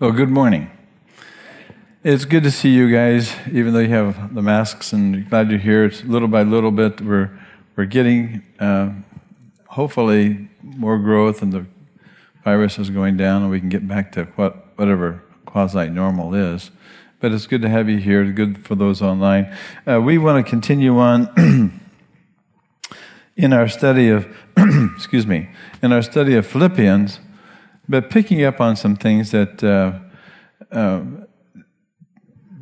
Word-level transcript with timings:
Well, 0.00 0.12
good 0.12 0.30
morning. 0.30 0.70
It's 2.04 2.24
good 2.24 2.44
to 2.44 2.52
see 2.52 2.68
you 2.68 2.88
guys, 2.88 3.34
even 3.50 3.74
though 3.74 3.80
you 3.80 3.88
have 3.88 4.32
the 4.32 4.42
masks, 4.42 4.92
and 4.92 5.28
glad 5.28 5.50
you're 5.50 5.58
here. 5.58 5.86
It's 5.86 6.04
little 6.04 6.28
by 6.28 6.44
little 6.44 6.70
bit 6.70 7.00
we're 7.00 7.36
we're 7.74 7.84
getting 7.84 8.44
uh, 8.60 8.92
hopefully 9.66 10.50
more 10.62 10.98
growth, 11.00 11.42
and 11.42 11.52
the 11.52 11.66
virus 12.44 12.78
is 12.78 12.90
going 12.90 13.16
down, 13.16 13.42
and 13.42 13.50
we 13.50 13.58
can 13.58 13.70
get 13.70 13.88
back 13.88 14.12
to 14.12 14.26
what 14.36 14.68
whatever 14.78 15.20
quasi 15.46 15.88
normal 15.88 16.32
is. 16.32 16.70
But 17.18 17.32
it's 17.32 17.48
good 17.48 17.62
to 17.62 17.68
have 17.68 17.88
you 17.88 17.98
here. 17.98 18.24
Good 18.30 18.64
for 18.64 18.76
those 18.76 19.02
online. 19.02 19.52
Uh, 19.84 20.00
we 20.00 20.16
want 20.16 20.46
to 20.46 20.48
continue 20.48 20.96
on 21.00 21.80
in 23.36 23.52
our 23.52 23.66
study 23.66 24.10
of 24.10 24.32
excuse 24.94 25.26
me 25.26 25.50
in 25.82 25.92
our 25.92 26.02
study 26.02 26.36
of 26.36 26.46
Philippians 26.46 27.18
but 27.88 28.10
picking 28.10 28.44
up 28.44 28.60
on 28.60 28.76
some 28.76 28.96
things 28.96 29.30
that 29.30 29.64
uh, 29.64 29.98
uh, 30.70 31.02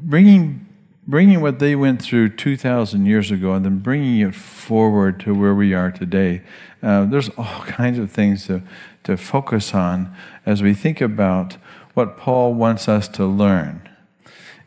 bringing 0.03 0.67
bringing 1.07 1.41
what 1.41 1.61
they 1.61 1.77
went 1.77 2.03
through 2.03 2.29
2,000 2.29 3.07
years 3.07 3.31
ago 3.31 3.53
and 3.53 3.65
then 3.65 3.79
bringing 3.79 4.21
it 4.21 4.35
forward 4.35 5.21
to 5.21 5.33
where 5.33 5.55
we 5.55 5.73
are 5.73 5.93
today. 5.93 6.43
Uh, 6.83 7.05
there's 7.05 7.29
all 7.31 7.63
kinds 7.67 7.99
of 7.99 8.11
things 8.11 8.47
to, 8.47 8.63
to 9.05 9.17
focus 9.17 9.73
on 9.73 10.15
as 10.45 10.63
we 10.63 10.75
think 10.75 11.01
about 11.01 11.57
what 11.95 12.17
Paul 12.17 12.55
wants 12.55 12.89
us 12.89 13.09
to 13.09 13.25
learn. 13.25 13.89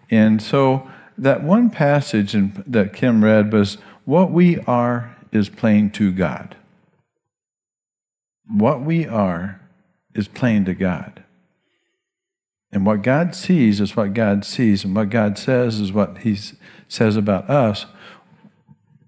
And 0.10 0.42
so 0.42 0.90
that 1.18 1.44
one 1.44 1.70
passage 1.70 2.34
in, 2.34 2.64
that 2.66 2.94
Kim 2.94 3.24
read 3.24 3.52
was, 3.52 3.78
What 4.06 4.32
we 4.32 4.60
are 4.62 5.16
is 5.32 5.50
plain 5.50 5.92
to 5.92 6.12
God. 6.12 6.56
What 8.48 8.82
we 8.82 9.06
are 9.06 9.60
is 10.14 10.28
plain 10.28 10.66
to 10.66 10.74
God. 10.74 11.24
And 12.72 12.86
what 12.86 13.02
God 13.02 13.34
sees 13.36 13.82
is 13.82 13.96
what 13.96 14.14
God 14.14 14.46
sees, 14.46 14.84
and 14.84 14.96
what 14.96 15.10
God 15.10 15.38
says 15.38 15.80
is 15.80 15.92
what 15.92 16.20
He 16.20 16.38
says 16.88 17.16
about 17.16 17.50
us. 17.50 17.86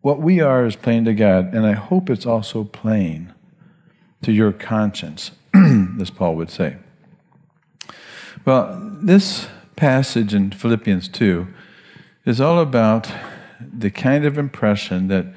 What 0.01 0.19
we 0.19 0.39
are 0.39 0.65
is 0.65 0.75
plain 0.75 1.05
to 1.05 1.13
God, 1.13 1.53
and 1.53 1.65
I 1.65 1.73
hope 1.73 2.09
it's 2.09 2.25
also 2.25 2.63
plain 2.63 3.33
to 4.23 4.31
your 4.31 4.51
conscience, 4.51 5.31
as 5.99 6.09
Paul 6.09 6.35
would 6.35 6.49
say. 6.49 6.77
Well, 8.45 8.79
this 9.01 9.47
passage 9.75 10.33
in 10.33 10.51
Philippians 10.51 11.07
2 11.09 11.47
is 12.25 12.41
all 12.41 12.59
about 12.59 13.11
the 13.61 13.91
kind 13.91 14.25
of 14.25 14.37
impression 14.37 15.07
that 15.07 15.27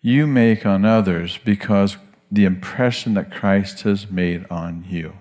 you 0.00 0.26
make 0.26 0.64
on 0.64 0.84
others 0.84 1.38
because 1.44 1.96
the 2.30 2.44
impression 2.44 3.14
that 3.14 3.32
Christ 3.32 3.82
has 3.82 4.10
made 4.10 4.46
on 4.50 4.84
you. 4.88 5.14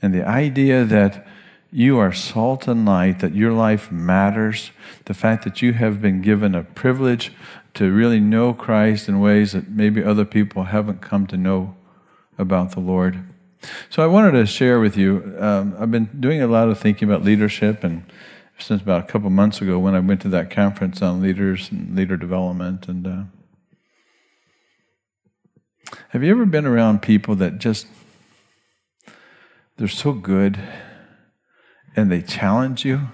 And 0.00 0.14
the 0.14 0.26
idea 0.26 0.84
that 0.84 1.26
you 1.72 1.98
are 1.98 2.12
salt 2.12 2.68
and 2.68 2.86
light, 2.86 3.20
that 3.20 3.34
your 3.34 3.52
life 3.52 3.90
matters, 3.90 4.70
the 5.06 5.14
fact 5.14 5.44
that 5.44 5.62
you 5.62 5.72
have 5.72 6.00
been 6.00 6.22
given 6.22 6.54
a 6.54 6.62
privilege 6.62 7.32
to 7.74 7.92
really 7.92 8.20
know 8.20 8.54
Christ 8.54 9.08
in 9.08 9.20
ways 9.20 9.52
that 9.52 9.68
maybe 9.68 10.02
other 10.02 10.24
people 10.24 10.64
haven't 10.64 11.02
come 11.02 11.26
to 11.26 11.36
know 11.36 11.74
about 12.38 12.72
the 12.72 12.80
Lord. 12.80 13.18
So 13.90 14.02
I 14.02 14.06
wanted 14.06 14.32
to 14.32 14.46
share 14.46 14.80
with 14.80 14.96
you. 14.96 15.36
Um, 15.38 15.74
I've 15.78 15.90
been 15.90 16.08
doing 16.20 16.40
a 16.40 16.46
lot 16.46 16.68
of 16.68 16.78
thinking 16.78 17.08
about 17.08 17.24
leadership, 17.24 17.82
and 17.82 18.04
since 18.58 18.80
about 18.80 19.04
a 19.04 19.06
couple 19.06 19.28
months 19.30 19.60
ago 19.60 19.78
when 19.78 19.94
I 19.94 20.00
went 20.00 20.20
to 20.22 20.28
that 20.28 20.50
conference 20.50 21.02
on 21.02 21.20
leaders 21.20 21.70
and 21.70 21.96
leader 21.96 22.16
development, 22.16 22.88
and 22.88 23.06
uh, 23.06 23.22
have 26.10 26.22
you 26.22 26.30
ever 26.30 26.46
been 26.46 26.66
around 26.66 27.02
people 27.02 27.36
that 27.36 27.58
just, 27.58 27.86
they're 29.76 29.88
so 29.88 30.12
good 30.12 30.58
and 31.94 32.10
they 32.10 32.22
challenge 32.22 32.84
you 32.84 33.08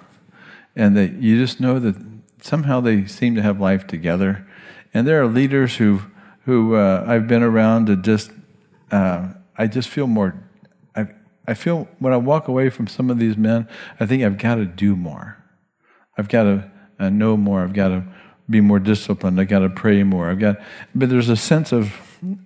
and 0.75 0.97
they, 0.97 1.11
you 1.11 1.39
just 1.39 1.61
know 1.61 1.79
that 1.79 1.97
somehow 2.41 2.81
they 2.81 3.07
seem 3.07 3.35
to 3.35 3.43
have 3.43 3.61
life 3.61 3.87
together? 3.87 4.47
And 4.95 5.07
there 5.07 5.23
are 5.23 5.27
leaders 5.27 5.77
who, 5.77 6.03
who 6.45 6.75
uh, 6.75 7.05
I've 7.07 7.29
been 7.29 7.43
around 7.43 7.87
to 7.87 7.97
just, 7.97 8.31
uh, 8.91 9.29
I 9.57 9.67
just 9.67 9.89
feel 9.89 10.07
more, 10.07 10.35
I, 10.95 11.09
I 11.47 11.55
feel 11.55 11.89
when 11.99 12.13
I 12.13 12.17
walk 12.17 12.49
away 12.49 12.71
from 12.71 12.87
some 12.87 13.11
of 13.11 13.19
these 13.19 13.37
men, 13.37 13.69
I 14.01 14.07
think 14.07 14.23
I've 14.23 14.39
got 14.39 14.57
to 14.57 14.65
do 14.65 14.97
more. 14.97 15.37
I've 16.17 16.29
got 16.29 16.45
to 16.45 16.71
uh, 16.99 17.11
know 17.11 17.37
more. 17.37 17.63
I've 17.63 17.73
got 17.73 17.89
to 17.89 18.05
be 18.49 18.61
more 18.61 18.79
disciplined. 18.79 19.41
I've 19.41 19.49
got 19.49 19.61
to 19.61 19.71
pray 19.71 20.03
more. 20.03 20.31
I've 20.31 20.39
got, 20.39 20.57
but 20.95 21.09
there's 21.09 21.29
a 21.29 21.37
sense 21.37 21.73
of 21.73 21.95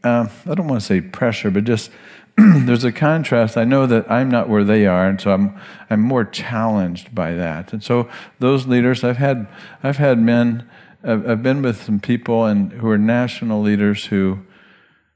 uh, 0.04 0.28
I 0.47 0.54
don't 0.54 0.69
want 0.69 0.81
to 0.81 0.87
say 0.87 1.00
pressure, 1.00 1.50
but 1.50 1.64
just 1.64 1.91
there's 2.37 2.84
a 2.84 2.92
contrast. 2.92 3.56
I 3.56 3.64
know 3.64 3.87
that 3.87 4.10
I'm 4.10 4.31
not 4.31 4.48
where 4.48 4.64
they 4.64 4.87
are, 4.87 5.06
and 5.06 5.20
so 5.20 5.32
I'm 5.32 5.59
I'm 5.88 6.00
more 6.00 6.25
challenged 6.25 7.14
by 7.14 7.34
that. 7.34 7.72
And 7.72 7.82
so 7.82 8.09
those 8.38 8.66
leaders, 8.66 9.04
I've 9.04 9.16
had 9.16 9.47
I've 9.82 9.97
had 9.97 10.19
men, 10.19 10.69
I've, 11.03 11.28
I've 11.28 11.42
been 11.42 11.62
with 11.62 11.82
some 11.82 12.00
people 12.00 12.44
and 12.44 12.72
who 12.72 12.88
are 12.91 12.98
national 12.98 13.62
leaders 13.62 14.06
who 14.06 14.41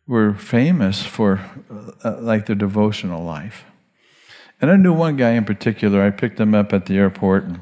were 0.07 0.35
famous 0.35 1.03
for 1.03 1.41
uh, 2.05 2.17
like 2.21 2.47
their 2.47 2.57
devotional 2.57 3.23
life. 3.23 3.65
And 4.61 4.71
I 4.71 4.77
knew 4.77 4.93
one 4.93 5.17
guy 5.17 5.31
in 5.31 5.45
particular. 5.45 6.03
I 6.03 6.11
picked 6.11 6.39
him 6.39 6.55
up 6.55 6.73
at 6.73 6.87
the 6.87 6.99
airport. 6.99 7.45
And 7.45 7.61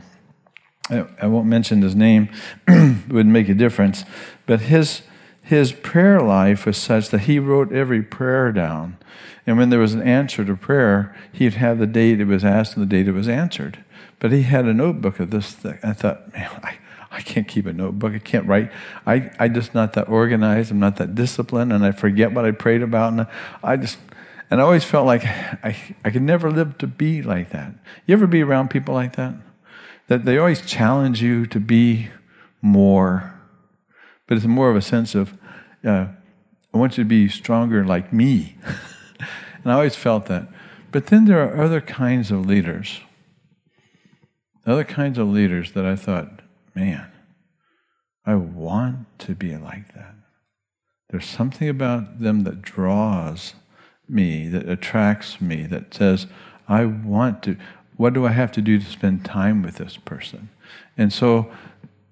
I, 0.90 1.06
I 1.22 1.26
won't 1.26 1.46
mention 1.46 1.82
his 1.82 1.94
name; 1.94 2.28
it 2.66 3.08
would 3.12 3.26
make 3.26 3.48
a 3.48 3.54
difference. 3.54 4.04
But 4.46 4.62
his 4.62 5.02
his 5.48 5.72
prayer 5.72 6.20
life 6.20 6.66
was 6.66 6.76
such 6.76 7.08
that 7.08 7.20
he 7.20 7.38
wrote 7.38 7.72
every 7.72 8.02
prayer 8.02 8.52
down. 8.52 8.98
And 9.46 9.56
when 9.56 9.70
there 9.70 9.78
was 9.78 9.94
an 9.94 10.02
answer 10.02 10.44
to 10.44 10.54
prayer, 10.54 11.16
he'd 11.32 11.54
have 11.54 11.78
the 11.78 11.86
date 11.86 12.20
it 12.20 12.26
was 12.26 12.44
asked 12.44 12.76
and 12.76 12.82
the 12.82 12.96
date 12.96 13.08
it 13.08 13.12
was 13.12 13.30
answered. 13.30 13.82
But 14.18 14.30
he 14.30 14.42
had 14.42 14.66
a 14.66 14.74
notebook 14.74 15.20
of 15.20 15.30
this 15.30 15.52
thing. 15.52 15.78
I 15.82 15.94
thought, 15.94 16.34
man, 16.34 16.50
I, 16.62 16.76
I 17.10 17.22
can't 17.22 17.48
keep 17.48 17.64
a 17.64 17.72
notebook. 17.72 18.12
I 18.12 18.18
can't 18.18 18.46
write. 18.46 18.70
I, 19.06 19.30
I 19.38 19.48
just 19.48 19.72
not 19.72 19.94
that 19.94 20.10
organized. 20.10 20.70
I'm 20.70 20.80
not 20.80 20.96
that 20.96 21.14
disciplined, 21.14 21.72
and 21.72 21.82
I 21.82 21.92
forget 21.92 22.34
what 22.34 22.44
I 22.44 22.50
prayed 22.50 22.82
about. 22.82 23.14
And 23.14 23.26
I 23.64 23.76
just, 23.76 23.96
and 24.50 24.60
I 24.60 24.64
always 24.64 24.84
felt 24.84 25.06
like 25.06 25.24
I, 25.24 25.74
I 26.04 26.10
could 26.10 26.20
never 26.20 26.50
live 26.50 26.76
to 26.76 26.86
be 26.86 27.22
like 27.22 27.48
that. 27.52 27.72
You 28.04 28.12
ever 28.12 28.26
be 28.26 28.42
around 28.42 28.68
people 28.68 28.92
like 28.92 29.16
that? 29.16 29.32
That 30.08 30.26
they 30.26 30.36
always 30.36 30.60
challenge 30.60 31.22
you 31.22 31.46
to 31.46 31.58
be 31.58 32.10
more 32.60 33.32
but 34.28 34.36
it's 34.36 34.46
more 34.46 34.70
of 34.70 34.76
a 34.76 34.82
sense 34.82 35.16
of, 35.16 35.36
uh, 35.84 36.06
I 36.72 36.78
want 36.78 36.96
you 36.96 37.02
to 37.02 37.08
be 37.08 37.28
stronger 37.28 37.84
like 37.84 38.12
me. 38.12 38.56
and 39.64 39.72
I 39.72 39.72
always 39.72 39.96
felt 39.96 40.26
that. 40.26 40.46
But 40.92 41.06
then 41.06 41.24
there 41.24 41.42
are 41.42 41.60
other 41.60 41.80
kinds 41.80 42.30
of 42.30 42.46
leaders, 42.46 43.00
other 44.64 44.84
kinds 44.84 45.18
of 45.18 45.28
leaders 45.28 45.72
that 45.72 45.84
I 45.84 45.96
thought, 45.96 46.40
man, 46.74 47.10
I 48.24 48.36
want 48.36 49.06
to 49.20 49.34
be 49.34 49.56
like 49.56 49.94
that. 49.94 50.14
There's 51.10 51.26
something 51.26 51.68
about 51.68 52.20
them 52.20 52.44
that 52.44 52.60
draws 52.60 53.54
me, 54.08 54.48
that 54.48 54.68
attracts 54.68 55.40
me, 55.40 55.64
that 55.64 55.94
says, 55.94 56.26
I 56.68 56.84
want 56.84 57.42
to. 57.44 57.56
What 57.96 58.12
do 58.12 58.26
I 58.26 58.32
have 58.32 58.52
to 58.52 58.60
do 58.60 58.78
to 58.78 58.84
spend 58.84 59.24
time 59.24 59.62
with 59.62 59.76
this 59.76 59.96
person? 59.96 60.50
And 60.96 61.12
so 61.12 61.50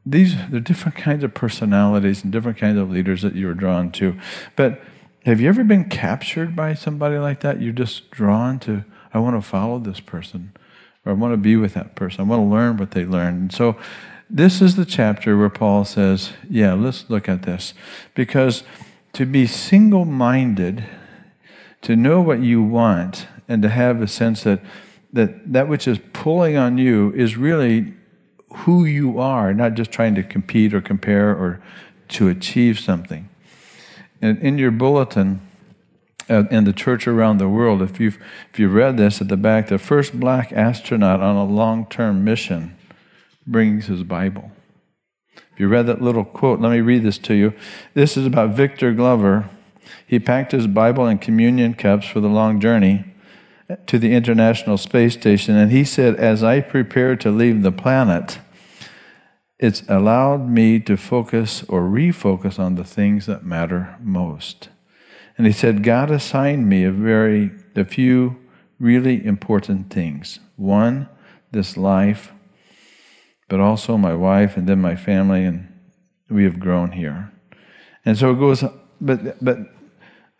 these 0.07 0.37
are 0.37 0.61
different 0.61 0.97
kinds 0.97 1.25
of 1.25 1.35
personalities 1.35 2.23
and 2.23 2.33
different 2.33 2.59
kinds 2.59 2.79
of 2.79 2.91
leaders 2.91 3.23
that 3.23 3.35
you're 3.35 3.55
drawn 3.55 3.91
to. 3.93 4.17
But 4.55 4.81
have 5.25 5.41
you 5.41 5.49
ever 5.49 5.65
been 5.65 5.89
captured 5.89 6.55
by 6.55 6.75
somebody 6.75 7.19
like 7.19 7.41
that? 7.41 7.61
You're 7.61 7.73
just 7.73 8.13
drawn 8.13 8.61
to, 8.61 8.85
I 9.13 9.19
want 9.19 9.37
to 9.37 9.43
follow 9.43 9.81
this 9.81 9.99
person, 9.99 10.53
or 11.05 11.11
I 11.11 11.15
want 11.17 11.33
to 11.33 11.37
be 11.37 11.57
with 11.57 11.75
that 11.75 11.97
person. 11.97 12.21
I 12.21 12.25
want 12.25 12.41
to 12.41 12.55
learn 12.55 12.77
what 12.77 12.93
they 12.93 13.05
learned. 13.05 13.41
And 13.41 13.53
so 13.53 13.77
this 14.31 14.63
is 14.63 14.77
the 14.77 14.85
chapter 14.85 15.37
where 15.37 15.51
Paul 15.51 15.85
says, 15.85 16.33
yeah, 16.49 16.75
let's 16.75 17.11
look 17.11 17.29
at 17.29 17.43
this. 17.43 17.75
Because 18.15 18.63
to 19.15 19.27
be 19.27 19.49
single 19.49 20.05
minded, 20.05 20.85
to 21.83 21.97
know 21.97 22.21
what 22.21 22.41
you 22.41 22.63
want, 22.63 23.27
and 23.49 23.61
to 23.63 23.69
have 23.69 24.01
a 24.01 24.07
sense 24.07 24.45
that, 24.45 24.61
that 25.13 25.53
that 25.53 25.69
which 25.69 25.89
is 25.89 25.99
pulling 26.13 26.57
on 26.57 26.79
you 26.79 27.13
is 27.15 27.37
really 27.37 27.96
who 28.55 28.85
you 28.85 29.19
are, 29.19 29.53
not 29.53 29.75
just 29.75 29.91
trying 29.91 30.15
to 30.15 30.23
compete 30.23 30.73
or 30.73 30.81
compare 30.81 31.31
or 31.31 31.61
to 32.09 32.29
achieve 32.29 32.79
something. 32.79 33.29
And 34.23 34.39
in 34.39 34.59
your 34.59 34.71
bulletin, 34.71 35.41
uh, 36.29 36.45
in 36.51 36.65
the 36.65 36.73
church 36.73 37.07
around 37.07 37.39
the 37.39 37.49
world, 37.49 37.83
if 37.83 38.01
you've, 38.01 38.19
if 38.53 38.59
you 38.59 38.69
read 38.69 38.97
this 38.97 39.21
at 39.21 39.29
the 39.29 39.37
back, 39.37 39.69
the 39.69 39.79
first 39.79 40.19
black 40.19 40.53
astronaut 40.53 41.21
on 41.21 41.37
a 41.37 41.45
long 41.45 41.87
term 41.87 42.25
mission 42.25 42.77
brings 43.47 43.87
his 43.87 44.03
Bible. 44.03 44.51
If 45.53 45.61
you 45.61 45.69
read 45.69 45.87
that 45.87 46.03
little 46.03 46.25
quote, 46.25 46.61
let 46.61 46.73
me 46.73 46.81
read 46.81 47.03
this 47.03 47.19
to 47.19 47.35
you. 47.35 47.55
This 47.95 48.17
is 48.17 48.27
about 48.27 48.51
Victor 48.51 48.93
Glover. 48.93 49.49
He 50.07 50.19
packed 50.19 50.53
his 50.53 50.67
Bible 50.67 51.07
and 51.07 51.21
communion 51.21 51.75
cups 51.75 52.07
for 52.07 52.21
the 52.21 52.29
long 52.29 52.61
journey 52.61 53.05
to 53.87 53.99
the 53.99 54.15
International 54.15 54.77
Space 54.77 55.15
Station, 55.15 55.57
and 55.57 55.73
he 55.73 55.85
said, 55.85 56.17
As 56.17 56.43
I 56.45 56.61
prepare 56.61 57.17
to 57.17 57.31
leave 57.31 57.63
the 57.63 57.73
planet, 57.73 58.39
it's 59.59 59.83
allowed 59.89 60.49
me 60.49 60.79
to 60.81 60.97
focus 60.97 61.65
or 61.69 61.83
refocus 61.83 62.59
on 62.59 62.75
the 62.75 62.85
things 62.85 63.27
that 63.27 63.45
matter 63.45 63.97
most. 64.01 64.69
And 65.39 65.47
he 65.47 65.53
said, 65.53 65.83
God 65.83 66.11
assigned 66.11 66.69
me 66.69 66.85
a 66.85 66.93
very 66.93 67.51
a 67.75 67.85
few 67.85 68.37
really 68.79 69.25
important 69.25 69.91
things. 69.93 70.41
One, 70.57 71.09
this 71.51 71.77
life, 71.77 72.33
but 73.49 73.61
also 73.61 73.97
my 73.97 74.15
wife 74.15 74.57
and 74.57 74.69
then 74.69 74.81
my 74.81 74.97
family, 74.97 75.45
and 75.45 75.73
we 76.31 76.45
have 76.45 76.59
grown 76.59 76.93
here. 76.93 77.33
And 78.05 78.17
so 78.17 78.31
it 78.31 78.39
goes, 78.39 78.65
but, 79.01 79.45
but 79.45 79.59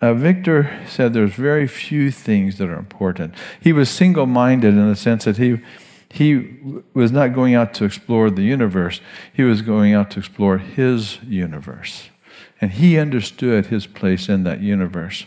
uh, 0.01 0.13
Victor 0.15 0.85
said 0.89 1.13
there's 1.13 1.35
very 1.35 1.67
few 1.67 2.11
things 2.11 2.59
that 2.59 2.69
are 2.69 2.79
important. 2.79 3.35
He 3.61 3.73
was 3.73 3.89
single 3.89 4.27
minded 4.27 4.75
in 4.75 4.89
the 4.89 4.97
sense 4.97 5.25
that 5.25 5.39
he, 5.39 5.61
he 6.11 6.57
was 6.93 7.11
not 7.11 7.35
going 7.35 7.55
out 7.55 7.73
to 7.75 7.85
explore 7.85 8.31
the 8.31 8.43
universe, 8.43 9.01
he 9.33 9.43
was 9.43 9.63
going 9.63 9.95
out 9.95 10.11
to 10.13 10.19
explore 10.19 10.59
his 10.59 11.19
universe. 11.23 12.11
And 12.61 12.73
he 12.73 12.99
understood 12.99 13.67
his 13.67 13.87
place 13.87 14.29
in 14.29 14.45
that 14.45 14.61
universe. 14.61 15.27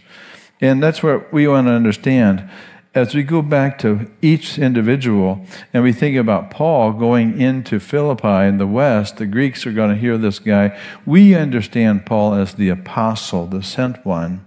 And 0.61 0.81
that's 0.81 1.01
what 1.01 1.31
we 1.31 1.47
want 1.47 1.67
to 1.67 1.71
understand 1.71 2.49
as 2.95 3.13
we 3.13 3.21
go 3.21 3.41
back 3.41 3.77
to 3.79 4.09
each 4.21 4.57
individual 4.57 5.45
and 5.73 5.83
we 5.83 5.93
think 5.93 6.17
about 6.17 6.49
Paul 6.49 6.91
going 6.93 7.39
into 7.39 7.79
Philippi 7.79 8.47
in 8.47 8.57
the 8.57 8.67
West, 8.67 9.17
the 9.17 9.27
Greeks 9.27 9.67
are 9.67 9.71
going 9.71 9.91
to 9.91 9.95
hear 9.95 10.17
this 10.17 10.39
guy. 10.39 10.77
We 11.05 11.35
understand 11.35 12.07
Paul 12.07 12.33
as 12.33 12.55
the 12.55 12.69
apostle, 12.69 13.45
the 13.45 13.61
sent 13.61 14.03
one, 14.05 14.43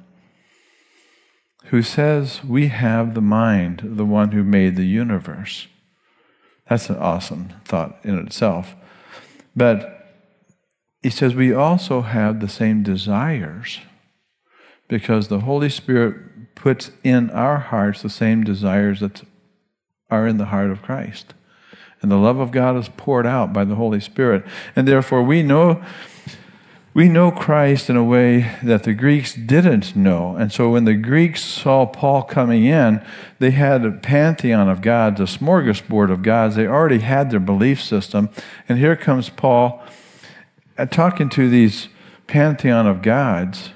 who 1.73 1.83
says, 1.83 2.45
We 2.45 2.69
have 2.69 3.15
the 3.15 3.23
mind 3.23 3.81
of 3.81 3.97
the 3.97 4.05
one 4.05 4.33
who 4.33 4.45
made 4.45 4.77
the 4.77 4.85
universe. 4.85 5.69
That's 6.69 6.91
an 6.91 6.97
awesome 6.97 7.55
thought 7.65 7.99
in 8.05 8.19
itself. 8.19 8.75
But 9.57 10.07
he 11.03 11.09
says, 11.09 11.35
We 11.35 11.55
also 11.55 12.03
have 12.03 12.41
the 12.41 12.49
same 12.49 12.83
desires 12.83 13.81
because 14.87 15.29
the 15.29 15.41
Holy 15.41 15.71
Spirit 15.71 16.55
puts 16.55 16.91
in 17.03 17.31
our 17.31 17.57
hearts 17.57 18.03
the 18.03 18.11
same 18.11 18.45
desires 18.45 19.01
that 19.01 19.23
are 20.11 20.27
in 20.27 20.37
the 20.37 20.47
heart 20.47 20.71
of 20.71 20.83
Christ. 20.83 21.33
And 22.03 22.11
the 22.11 22.17
love 22.17 22.39
of 22.39 22.51
God 22.51 22.77
is 22.77 22.91
poured 22.99 23.27
out 23.27 23.55
by 23.55 23.65
the 23.65 23.77
Holy 23.77 24.01
Spirit. 24.01 24.45
And 24.77 24.87
therefore, 24.87 25.23
we 25.23 25.43
know. 25.43 25.83
We 26.95 27.09
know 27.09 27.31
Christ 27.31 27.89
in 27.89 27.97
a 27.97 28.05
way 28.05 28.55
that 28.63 28.83
the 28.83 28.93
Greeks 28.93 29.35
didn't 29.35 29.97
know. 29.97 30.37
And 30.37 30.53
so 30.53 30.71
when 30.71 30.85
the 30.85 30.95
Greeks 30.95 31.43
saw 31.43 31.87
Paul 31.87 32.23
coming 32.23 32.65
in, 32.67 33.03
they 33.39 33.53
had 33.53 33.85
a 33.85 33.93
pantheon 33.93 34.69
of 34.69 34.83
gods, 34.83 35.19
a 35.19 35.25
smorgasbord 35.25 36.13
of 36.13 36.23
gods. 36.23 36.55
They 36.55 36.67
already 36.67 36.99
had 36.99 37.31
their 37.31 37.41
belief 37.41 37.83
system. 37.83 38.29
And 38.69 38.79
here 38.79 38.95
comes 38.95 39.31
Paul 39.31 39.83
uh, 40.77 40.85
talking 40.85 41.31
to 41.31 41.49
these 41.49 41.89
pantheon 42.27 42.87
of 42.87 43.01
gods 43.01 43.71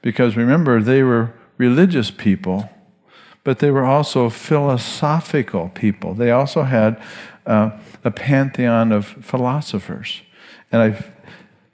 because 0.00 0.36
remember, 0.36 0.82
they 0.82 1.02
were 1.02 1.32
religious 1.56 2.10
people, 2.10 2.68
but 3.42 3.58
they 3.58 3.70
were 3.70 3.84
also 3.84 4.28
philosophical 4.28 5.70
people. 5.70 6.12
They 6.14 6.30
also 6.30 6.62
had 6.62 7.02
uh, 7.46 7.70
a 8.04 8.10
pantheon 8.10 8.92
of 8.92 9.06
philosophers. 9.06 10.20
And 10.70 10.82
I've, 10.82 11.13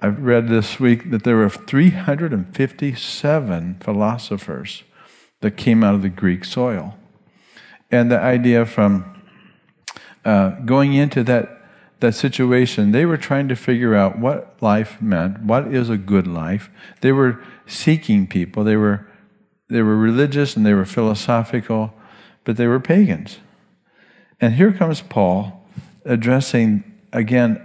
I've 0.03 0.23
read 0.23 0.49
this 0.49 0.81
week 0.81 1.11
that 1.11 1.25
there 1.25 1.37
were 1.37 1.51
357 1.51 3.77
philosophers 3.81 4.83
that 5.41 5.57
came 5.57 5.85
out 5.85 5.95
of 5.95 6.03
the 6.03 6.09
Greek 6.09 6.45
soil. 6.45 6.97
And 7.91 8.11
the 8.11 8.19
idea 8.19 8.67
from 8.67 9.23
uh, 10.25 10.51
going 10.65 10.95
into 10.95 11.23
that 11.25 11.61
that 12.01 12.15
situation, 12.15 12.93
they 12.93 13.05
were 13.05 13.19
trying 13.19 13.49
to 13.49 13.55
figure 13.55 13.95
out 13.95 14.19
what 14.19 14.57
life 14.61 15.01
meant, 15.01 15.43
what 15.43 15.73
is 15.73 15.91
a 15.91 15.99
good 15.99 16.27
life. 16.27 16.71
They 17.03 17.13
were 17.13 17.43
seeking 17.67 18.27
people. 18.27 18.65
They 18.65 18.77
were, 18.77 19.07
they 19.69 19.83
were 19.83 19.97
religious 19.97 20.57
and 20.57 20.65
they 20.65 20.75
were 20.75 20.87
philosophical, 20.87 21.93
but 22.45 22.57
they 22.57 22.67
were 22.67 22.81
pagans. 22.81 23.39
And 24.41 24.55
here 24.55 24.73
comes 24.73 25.03
Paul 25.03 25.67
addressing, 26.07 26.85
again, 27.13 27.61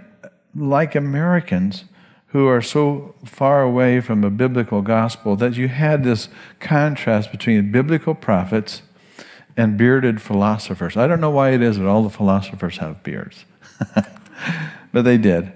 like 0.54 0.94
Americans 0.94 1.84
who 2.28 2.46
are 2.46 2.62
so 2.62 3.14
far 3.24 3.62
away 3.62 4.00
from 4.00 4.24
a 4.24 4.30
biblical 4.30 4.82
gospel, 4.82 5.36
that 5.36 5.56
you 5.56 5.68
had 5.68 6.04
this 6.04 6.28
contrast 6.60 7.30
between 7.30 7.70
biblical 7.70 8.14
prophets 8.14 8.82
and 9.56 9.78
bearded 9.78 10.20
philosophers. 10.20 10.96
I 10.96 11.06
don't 11.06 11.20
know 11.20 11.30
why 11.30 11.50
it 11.50 11.62
is 11.62 11.78
that 11.78 11.86
all 11.86 12.02
the 12.02 12.10
philosophers 12.10 12.78
have 12.78 13.02
beards, 13.02 13.44
but 14.92 15.02
they 15.02 15.16
did. 15.16 15.52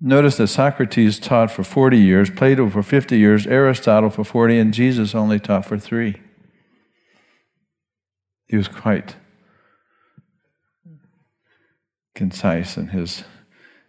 Notice 0.00 0.36
that 0.38 0.48
Socrates 0.48 1.18
taught 1.18 1.50
for 1.50 1.62
40 1.62 1.96
years, 1.96 2.28
Plato 2.28 2.68
for 2.68 2.82
50 2.82 3.16
years, 3.16 3.46
Aristotle 3.46 4.10
for 4.10 4.24
40, 4.24 4.58
and 4.58 4.74
Jesus 4.74 5.14
only 5.14 5.38
taught 5.38 5.64
for 5.64 5.78
three. 5.78 6.20
He 8.46 8.56
was 8.56 8.68
quite 8.68 9.16
concise 12.14 12.76
in 12.76 12.88
his 12.88 13.24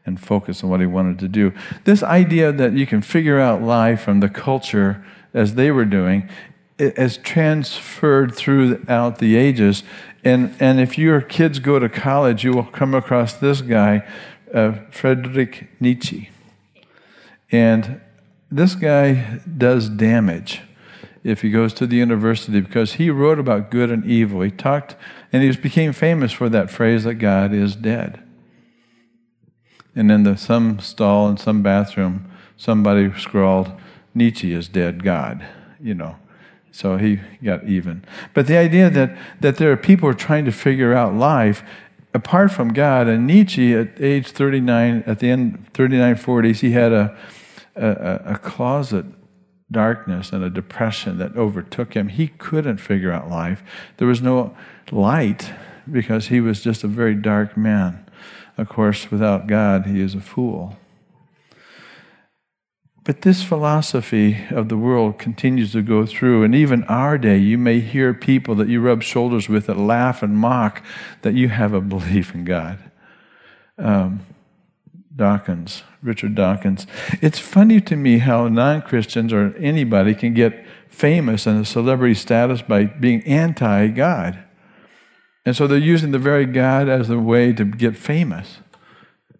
and 0.05 0.19
focus 0.19 0.63
on 0.63 0.69
what 0.69 0.79
he 0.79 0.85
wanted 0.85 1.19
to 1.19 1.27
do. 1.27 1.53
This 1.85 2.03
idea 2.03 2.51
that 2.51 2.73
you 2.73 2.85
can 2.85 3.01
figure 3.01 3.39
out 3.39 3.61
life 3.61 4.01
from 4.01 4.19
the 4.19 4.29
culture 4.29 5.05
as 5.33 5.55
they 5.55 5.71
were 5.71 5.85
doing 5.85 6.29
is 6.77 7.17
transferred 7.17 8.35
throughout 8.35 9.19
the 9.19 9.35
ages. 9.35 9.83
And, 10.23 10.55
and 10.59 10.79
if 10.79 10.97
your 10.97 11.21
kids 11.21 11.59
go 11.59 11.79
to 11.79 11.89
college, 11.89 12.43
you 12.43 12.51
will 12.51 12.65
come 12.65 12.93
across 12.93 13.33
this 13.33 13.61
guy 13.61 14.05
uh, 14.53 14.75
Nietzsche. 15.79 16.29
And 17.51 18.01
this 18.51 18.75
guy 18.75 19.39
does 19.57 19.89
damage 19.89 20.61
if 21.23 21.41
he 21.41 21.49
goes 21.49 21.73
to 21.73 21.87
the 21.87 21.95
university 21.95 22.59
because 22.59 22.93
he 22.93 23.09
wrote 23.09 23.39
about 23.39 23.71
good 23.71 23.89
and 23.89 24.05
evil. 24.05 24.41
He 24.41 24.51
talked, 24.51 24.95
and 25.31 25.43
he 25.43 25.51
became 25.55 25.93
famous 25.93 26.31
for 26.31 26.49
that 26.49 26.69
phrase 26.69 27.05
that 27.05 27.15
God 27.15 27.53
is 27.53 27.75
dead. 27.75 28.22
And 29.95 30.11
in 30.11 30.23
the, 30.23 30.37
some 30.37 30.79
stall 30.79 31.29
in 31.29 31.37
some 31.37 31.61
bathroom, 31.61 32.29
somebody 32.57 33.11
scrawled, 33.17 33.71
Nietzsche 34.15 34.53
is 34.53 34.67
dead, 34.67 35.03
God, 35.03 35.45
you 35.81 35.93
know. 35.93 36.17
So 36.71 36.97
he 36.97 37.19
got 37.43 37.65
even. 37.65 38.03
But 38.33 38.47
the 38.47 38.57
idea 38.57 38.89
that, 38.89 39.15
that 39.41 39.57
there 39.57 39.71
are 39.71 39.77
people 39.77 40.07
who 40.07 40.11
are 40.11 40.17
trying 40.17 40.45
to 40.45 40.51
figure 40.51 40.93
out 40.93 41.13
life 41.13 41.63
apart 42.13 42.51
from 42.51 42.73
God, 42.73 43.07
and 43.07 43.25
Nietzsche 43.27 43.73
at 43.73 43.99
age 43.99 44.29
39, 44.29 45.03
at 45.05 45.19
the 45.19 45.29
end 45.29 45.67
39, 45.73 46.15
40s, 46.15 46.59
he 46.59 46.71
had 46.71 46.91
a, 46.91 47.17
a, 47.75 48.21
a 48.25 48.37
closet 48.37 49.05
darkness 49.71 50.31
and 50.31 50.43
a 50.43 50.49
depression 50.49 51.17
that 51.17 51.35
overtook 51.35 51.95
him. 51.95 52.09
He 52.09 52.27
couldn't 52.27 52.77
figure 52.77 53.11
out 53.11 53.29
life. 53.29 53.63
There 53.97 54.07
was 54.07 54.21
no 54.21 54.55
light 54.91 55.51
because 55.91 56.27
he 56.27 56.39
was 56.39 56.61
just 56.61 56.83
a 56.83 56.87
very 56.87 57.15
dark 57.15 57.57
man. 57.57 58.02
Of 58.57 58.69
course, 58.69 59.09
without 59.09 59.47
God, 59.47 59.85
he 59.85 59.99
is 59.99 60.15
a 60.15 60.21
fool. 60.21 60.77
But 63.03 63.23
this 63.23 63.43
philosophy 63.43 64.45
of 64.49 64.69
the 64.69 64.77
world 64.77 65.19
continues 65.19 65.73
to 65.73 65.81
go 65.81 66.05
through. 66.05 66.43
And 66.43 66.55
even 66.55 66.85
our 66.85 67.17
day, 67.17 67.37
you 67.37 67.57
may 67.57 67.81
hear 67.81 68.13
people 68.13 68.55
that 68.55 68.69
you 68.69 68.79
rub 68.79 69.03
shoulders 69.03 69.49
with 69.49 69.65
that 69.65 69.77
laugh 69.77 70.23
and 70.23 70.37
mock 70.37 70.83
that 71.21 71.33
you 71.33 71.49
have 71.49 71.73
a 71.73 71.81
belief 71.81 72.33
in 72.33 72.45
God. 72.45 72.79
Um, 73.77 74.21
Dawkins, 75.15 75.83
Richard 76.01 76.33
Dawkins. 76.33 76.87
It's 77.21 77.39
funny 77.39 77.81
to 77.81 77.95
me 77.95 78.19
how 78.19 78.47
non 78.47 78.81
Christians 78.81 79.33
or 79.33 79.55
anybody 79.57 80.15
can 80.15 80.33
get 80.33 80.65
famous 80.87 81.45
and 81.45 81.61
a 81.61 81.65
celebrity 81.65 82.15
status 82.15 82.61
by 82.61 82.85
being 82.85 83.21
anti 83.23 83.87
God. 83.87 84.43
And 85.45 85.55
so 85.55 85.67
they're 85.67 85.77
using 85.77 86.11
the 86.11 86.19
very 86.19 86.45
God 86.45 86.87
as 86.87 87.09
a 87.09 87.19
way 87.19 87.51
to 87.53 87.65
get 87.65 87.97
famous 87.97 88.59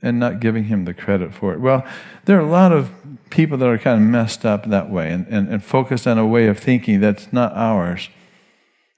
and 0.01 0.19
not 0.19 0.41
giving 0.41 0.65
him 0.65 0.83
the 0.83 0.93
credit 0.93 1.33
for 1.33 1.53
it. 1.53 1.61
Well, 1.61 1.85
there 2.25 2.37
are 2.37 2.45
a 2.45 2.49
lot 2.49 2.73
of 2.73 2.91
people 3.29 3.57
that 3.57 3.67
are 3.67 3.77
kind 3.77 4.01
of 4.01 4.07
messed 4.07 4.45
up 4.45 4.69
that 4.69 4.89
way 4.89 5.11
and, 5.11 5.25
and, 5.27 5.47
and 5.47 5.63
focused 5.63 6.05
on 6.05 6.17
a 6.17 6.27
way 6.27 6.47
of 6.47 6.59
thinking 6.59 6.99
that's 6.99 7.31
not 7.31 7.53
ours. 7.53 8.09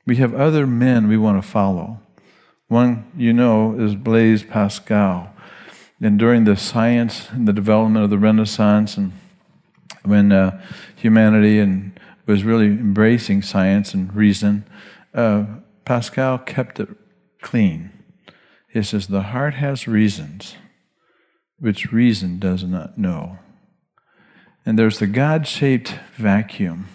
We 0.07 0.15
have 0.17 0.33
other 0.33 0.65
men 0.65 1.07
we 1.07 1.17
want 1.17 1.41
to 1.41 1.47
follow. 1.47 1.99
One 2.67 3.11
you 3.15 3.33
know 3.33 3.79
is 3.79 3.95
Blaise 3.95 4.43
Pascal. 4.43 5.31
And 6.01 6.19
during 6.19 6.43
the 6.43 6.57
science 6.57 7.29
and 7.29 7.47
the 7.47 7.53
development 7.53 8.03
of 8.03 8.09
the 8.09 8.17
Renaissance, 8.17 8.97
and 8.97 9.13
when 10.03 10.31
uh, 10.31 10.61
humanity 10.95 11.59
and 11.59 11.97
was 12.25 12.43
really 12.43 12.65
embracing 12.65 13.43
science 13.43 13.93
and 13.93 14.13
reason, 14.13 14.65
uh, 15.13 15.45
Pascal 15.85 16.37
kept 16.39 16.79
it 16.79 16.89
clean. 17.41 17.91
He 18.69 18.83
says, 18.83 19.07
The 19.07 19.21
heart 19.21 19.53
has 19.55 19.87
reasons 19.87 20.55
which 21.59 21.91
reason 21.91 22.39
does 22.39 22.63
not 22.63 22.97
know. 22.97 23.37
And 24.65 24.77
there's 24.77 24.99
the 24.99 25.07
God 25.07 25.47
shaped 25.47 25.97
vacuum. 26.15 26.87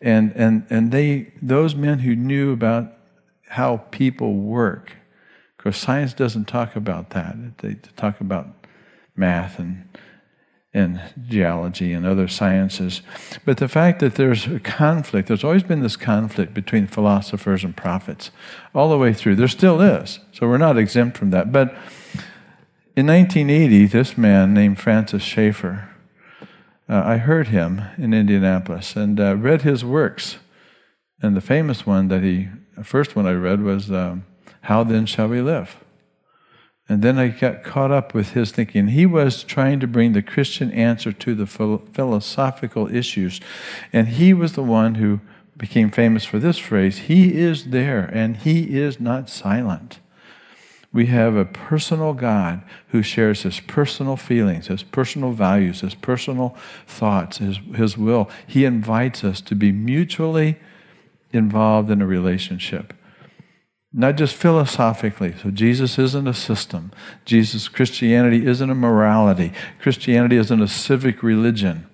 And, 0.00 0.32
and, 0.36 0.66
and 0.68 0.92
they, 0.92 1.32
those 1.40 1.74
men 1.74 2.00
who 2.00 2.14
knew 2.14 2.52
about 2.52 2.92
how 3.48 3.78
people 3.90 4.34
work, 4.34 4.96
because 5.56 5.76
science 5.76 6.12
doesn't 6.12 6.46
talk 6.46 6.76
about 6.76 7.10
that. 7.10 7.58
They 7.58 7.74
talk 7.96 8.20
about 8.20 8.48
math 9.16 9.58
and 9.58 9.88
and 10.74 11.00
geology 11.28 11.92
and 11.92 12.06
other 12.06 12.28
sciences. 12.28 13.00
But 13.44 13.56
the 13.56 13.68
fact 13.68 14.00
that 14.00 14.16
there's 14.16 14.46
a 14.46 14.60
conflict, 14.60 15.28
there's 15.28 15.44
always 15.44 15.62
been 15.62 15.80
this 15.80 15.96
conflict 15.96 16.52
between 16.52 16.86
philosophers 16.86 17.64
and 17.64 17.76
prophets 17.76 18.30
all 18.74 18.90
the 18.90 18.98
way 18.98 19.14
through. 19.14 19.36
There 19.36 19.48
still 19.48 19.80
is. 19.80 20.20
So 20.32 20.46
we're 20.46 20.58
not 20.58 20.78
exempt 20.78 21.16
from 21.16 21.30
that. 21.30 21.52
But 21.52 21.70
in 22.96 23.06
1980, 23.06 23.86
this 23.86 24.18
man 24.18 24.52
named 24.52 24.78
Francis 24.78 25.22
Schaeffer, 25.22 25.88
uh, 26.88 27.02
I 27.04 27.16
heard 27.16 27.48
him 27.48 27.82
in 27.96 28.12
Indianapolis 28.12 28.94
and 28.96 29.18
uh, 29.18 29.36
read 29.36 29.62
his 29.62 29.84
works. 29.84 30.36
And 31.20 31.36
the 31.36 31.40
famous 31.40 31.86
one 31.86 32.08
that 32.08 32.22
he, 32.22 32.48
the 32.76 32.84
first 32.84 33.16
one 33.16 33.26
I 33.26 33.32
read 33.32 33.62
was 33.62 33.90
um, 33.90 34.24
How 34.62 34.84
Then 34.84 35.06
Shall 35.06 35.28
We 35.28 35.40
Live? 35.40 35.76
And 36.88 37.02
then 37.02 37.18
I 37.18 37.28
got 37.28 37.62
caught 37.62 37.90
up 37.90 38.14
with 38.14 38.30
his 38.30 38.50
thinking. 38.50 38.88
He 38.88 39.04
was 39.04 39.44
trying 39.44 39.78
to 39.80 39.86
bring 39.86 40.12
the 40.12 40.22
Christian 40.22 40.72
answer 40.72 41.12
to 41.12 41.34
the 41.34 41.46
philosophical 41.46 42.94
issues. 42.94 43.40
And 43.92 44.08
he 44.08 44.32
was 44.32 44.54
the 44.54 44.62
one 44.62 44.94
who 44.94 45.20
became 45.58 45.90
famous 45.90 46.24
for 46.24 46.38
this 46.38 46.56
phrase 46.56 46.98
He 46.98 47.34
is 47.34 47.66
there, 47.66 48.04
and 48.14 48.36
He 48.38 48.78
is 48.78 49.00
not 49.00 49.28
silent. 49.28 49.98
We 50.90 51.06
have 51.06 51.36
a 51.36 51.44
personal 51.44 52.14
God 52.14 52.62
who 52.88 53.02
shares 53.02 53.42
his 53.42 53.60
personal 53.60 54.16
feelings, 54.16 54.68
his 54.68 54.82
personal 54.82 55.32
values, 55.32 55.82
his 55.82 55.94
personal 55.94 56.56
thoughts, 56.86 57.38
his, 57.38 57.58
his 57.74 57.98
will. 57.98 58.30
He 58.46 58.64
invites 58.64 59.22
us 59.22 59.42
to 59.42 59.54
be 59.54 59.70
mutually 59.70 60.58
involved 61.30 61.90
in 61.90 62.00
a 62.00 62.06
relationship 62.06 62.94
not 63.92 64.16
just 64.16 64.34
philosophically. 64.34 65.34
So 65.42 65.50
Jesus 65.50 65.98
isn't 65.98 66.26
a 66.26 66.34
system. 66.34 66.92
Jesus 67.24 67.68
Christianity 67.68 68.46
isn't 68.46 68.70
a 68.70 68.74
morality. 68.74 69.52
Christianity 69.80 70.36
isn't 70.36 70.62
a 70.62 70.68
civic 70.68 71.22
religion. 71.22 71.86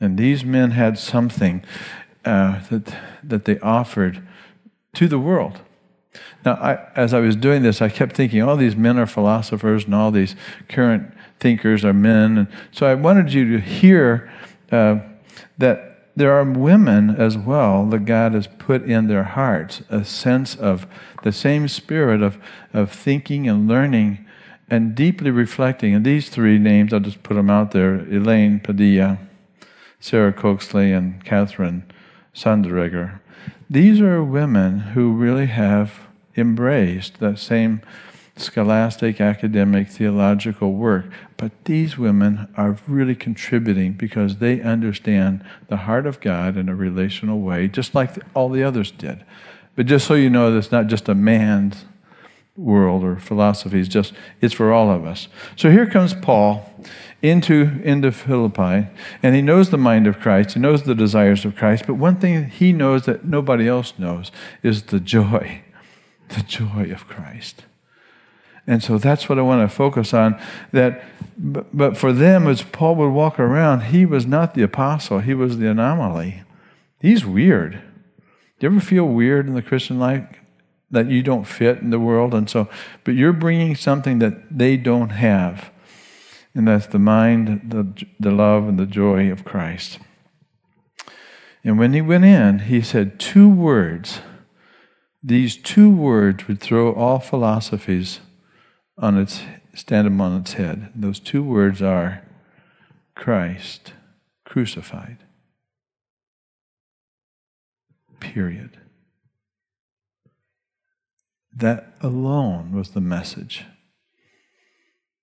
And 0.00 0.16
these 0.16 0.44
men 0.44 0.70
had 0.70 0.98
something 0.98 1.62
uh, 2.24 2.60
that 2.70 2.96
that 3.22 3.44
they 3.44 3.58
offered 3.60 4.26
to 4.94 5.08
the 5.08 5.18
world. 5.18 5.60
Now, 6.44 6.54
I, 6.54 6.88
as 6.96 7.14
I 7.14 7.20
was 7.20 7.36
doing 7.36 7.62
this, 7.62 7.80
I 7.80 7.88
kept 7.88 8.16
thinking, 8.16 8.42
all 8.42 8.56
these 8.56 8.76
men 8.76 8.98
are 8.98 9.06
philosophers, 9.06 9.84
and 9.84 9.94
all 9.94 10.10
these 10.10 10.34
current 10.68 11.12
thinkers 11.38 11.84
are 11.84 11.92
men. 11.92 12.38
And 12.38 12.48
so 12.72 12.86
I 12.86 12.94
wanted 12.94 13.32
you 13.32 13.52
to 13.52 13.60
hear 13.60 14.32
uh, 14.72 15.00
that 15.58 15.89
there 16.20 16.38
are 16.38 16.44
women 16.44 17.08
as 17.08 17.38
well 17.38 17.86
that 17.86 18.04
God 18.04 18.34
has 18.34 18.46
put 18.46 18.82
in 18.82 19.08
their 19.08 19.24
hearts 19.24 19.80
a 19.88 20.04
sense 20.04 20.54
of 20.54 20.86
the 21.22 21.32
same 21.32 21.66
spirit 21.66 22.20
of, 22.20 22.36
of 22.74 22.92
thinking 22.92 23.48
and 23.48 23.66
learning 23.66 24.26
and 24.68 24.94
deeply 24.94 25.30
reflecting. 25.30 25.94
And 25.94 26.04
these 26.04 26.28
three 26.28 26.58
names, 26.58 26.92
I'll 26.92 27.00
just 27.00 27.22
put 27.22 27.34
them 27.34 27.48
out 27.48 27.70
there 27.70 28.00
Elaine 28.00 28.60
Padilla, 28.60 29.16
Sarah 29.98 30.34
Coakley, 30.34 30.92
and 30.92 31.24
Katherine 31.24 31.84
Sonderegger. 32.34 33.20
These 33.70 34.02
are 34.02 34.22
women 34.22 34.80
who 34.80 35.12
really 35.12 35.46
have 35.46 36.00
embraced 36.36 37.18
that 37.20 37.38
same 37.38 37.80
scholastic, 38.40 39.20
academic, 39.20 39.88
theological 39.88 40.72
work. 40.72 41.06
But 41.36 41.52
these 41.64 41.96
women 41.96 42.52
are 42.56 42.78
really 42.86 43.14
contributing 43.14 43.92
because 43.92 44.38
they 44.38 44.60
understand 44.60 45.44
the 45.68 45.78
heart 45.78 46.06
of 46.06 46.20
God 46.20 46.56
in 46.56 46.68
a 46.68 46.74
relational 46.74 47.40
way, 47.40 47.68
just 47.68 47.94
like 47.94 48.16
all 48.34 48.48
the 48.48 48.62
others 48.62 48.90
did. 48.90 49.24
But 49.76 49.86
just 49.86 50.06
so 50.06 50.14
you 50.14 50.30
know, 50.30 50.56
it's 50.56 50.72
not 50.72 50.88
just 50.88 51.08
a 51.08 51.14
man's 51.14 51.84
world 52.56 53.02
or 53.02 53.16
philosophy, 53.16 53.80
it's 53.80 53.88
just 53.88 54.12
it's 54.40 54.54
for 54.54 54.72
all 54.72 54.90
of 54.90 55.04
us. 55.04 55.28
So 55.56 55.70
here 55.70 55.86
comes 55.86 56.14
Paul 56.14 56.66
into, 57.22 57.80
into 57.84 58.12
Philippi, 58.12 58.88
and 59.22 59.34
he 59.34 59.42
knows 59.42 59.70
the 59.70 59.78
mind 59.78 60.06
of 60.06 60.20
Christ, 60.20 60.54
he 60.54 60.60
knows 60.60 60.82
the 60.82 60.94
desires 60.94 61.44
of 61.44 61.56
Christ, 61.56 61.84
but 61.86 61.94
one 61.94 62.16
thing 62.16 62.48
he 62.50 62.72
knows 62.72 63.06
that 63.06 63.24
nobody 63.24 63.68
else 63.68 63.94
knows 63.98 64.30
is 64.62 64.84
the 64.84 65.00
joy, 65.00 65.62
the 66.28 66.42
joy 66.42 66.90
of 66.92 67.06
Christ. 67.06 67.64
And 68.70 68.84
so 68.84 68.98
that's 68.98 69.28
what 69.28 69.36
I 69.36 69.42
want 69.42 69.68
to 69.68 69.76
focus 69.76 70.14
on. 70.14 70.40
That, 70.70 71.02
but 71.36 71.96
for 71.96 72.12
them, 72.12 72.46
as 72.46 72.62
Paul 72.62 72.94
would 72.94 73.10
walk 73.10 73.40
around, 73.40 73.86
he 73.86 74.06
was 74.06 74.26
not 74.26 74.54
the 74.54 74.62
apostle, 74.62 75.18
he 75.18 75.34
was 75.34 75.58
the 75.58 75.68
anomaly. 75.68 76.44
He's 77.00 77.26
weird. 77.26 77.72
Do 77.72 77.80
you 78.60 78.68
ever 78.68 78.80
feel 78.80 79.06
weird 79.06 79.48
in 79.48 79.54
the 79.54 79.62
Christian 79.62 79.98
life 79.98 80.24
that 80.88 81.08
you 81.08 81.20
don't 81.20 81.48
fit 81.48 81.78
in 81.78 81.90
the 81.90 81.98
world? 81.98 82.32
And 82.32 82.48
so, 82.48 82.68
but 83.02 83.16
you're 83.16 83.32
bringing 83.32 83.74
something 83.74 84.20
that 84.20 84.56
they 84.56 84.76
don't 84.76 85.10
have. 85.10 85.72
And 86.54 86.68
that's 86.68 86.86
the 86.86 87.00
mind, 87.00 87.72
the, 87.72 88.06
the 88.20 88.30
love, 88.30 88.68
and 88.68 88.78
the 88.78 88.86
joy 88.86 89.32
of 89.32 89.44
Christ. 89.44 89.98
And 91.64 91.76
when 91.76 91.92
he 91.92 92.00
went 92.00 92.24
in, 92.24 92.60
he 92.60 92.82
said 92.82 93.18
two 93.18 93.48
words. 93.48 94.20
These 95.24 95.56
two 95.56 95.90
words 95.90 96.46
would 96.46 96.60
throw 96.60 96.92
all 96.94 97.18
philosophies 97.18 98.20
on 99.00 99.18
its 99.18 99.42
stand 99.74 100.06
them 100.06 100.20
on 100.20 100.40
its 100.40 100.52
head. 100.54 100.92
Those 100.94 101.18
two 101.18 101.42
words 101.42 101.82
are 101.82 102.22
Christ 103.16 103.94
crucified. 104.44 105.18
Period. 108.20 108.78
That 111.56 111.94
alone 112.00 112.72
was 112.72 112.90
the 112.90 113.00
message. 113.00 113.64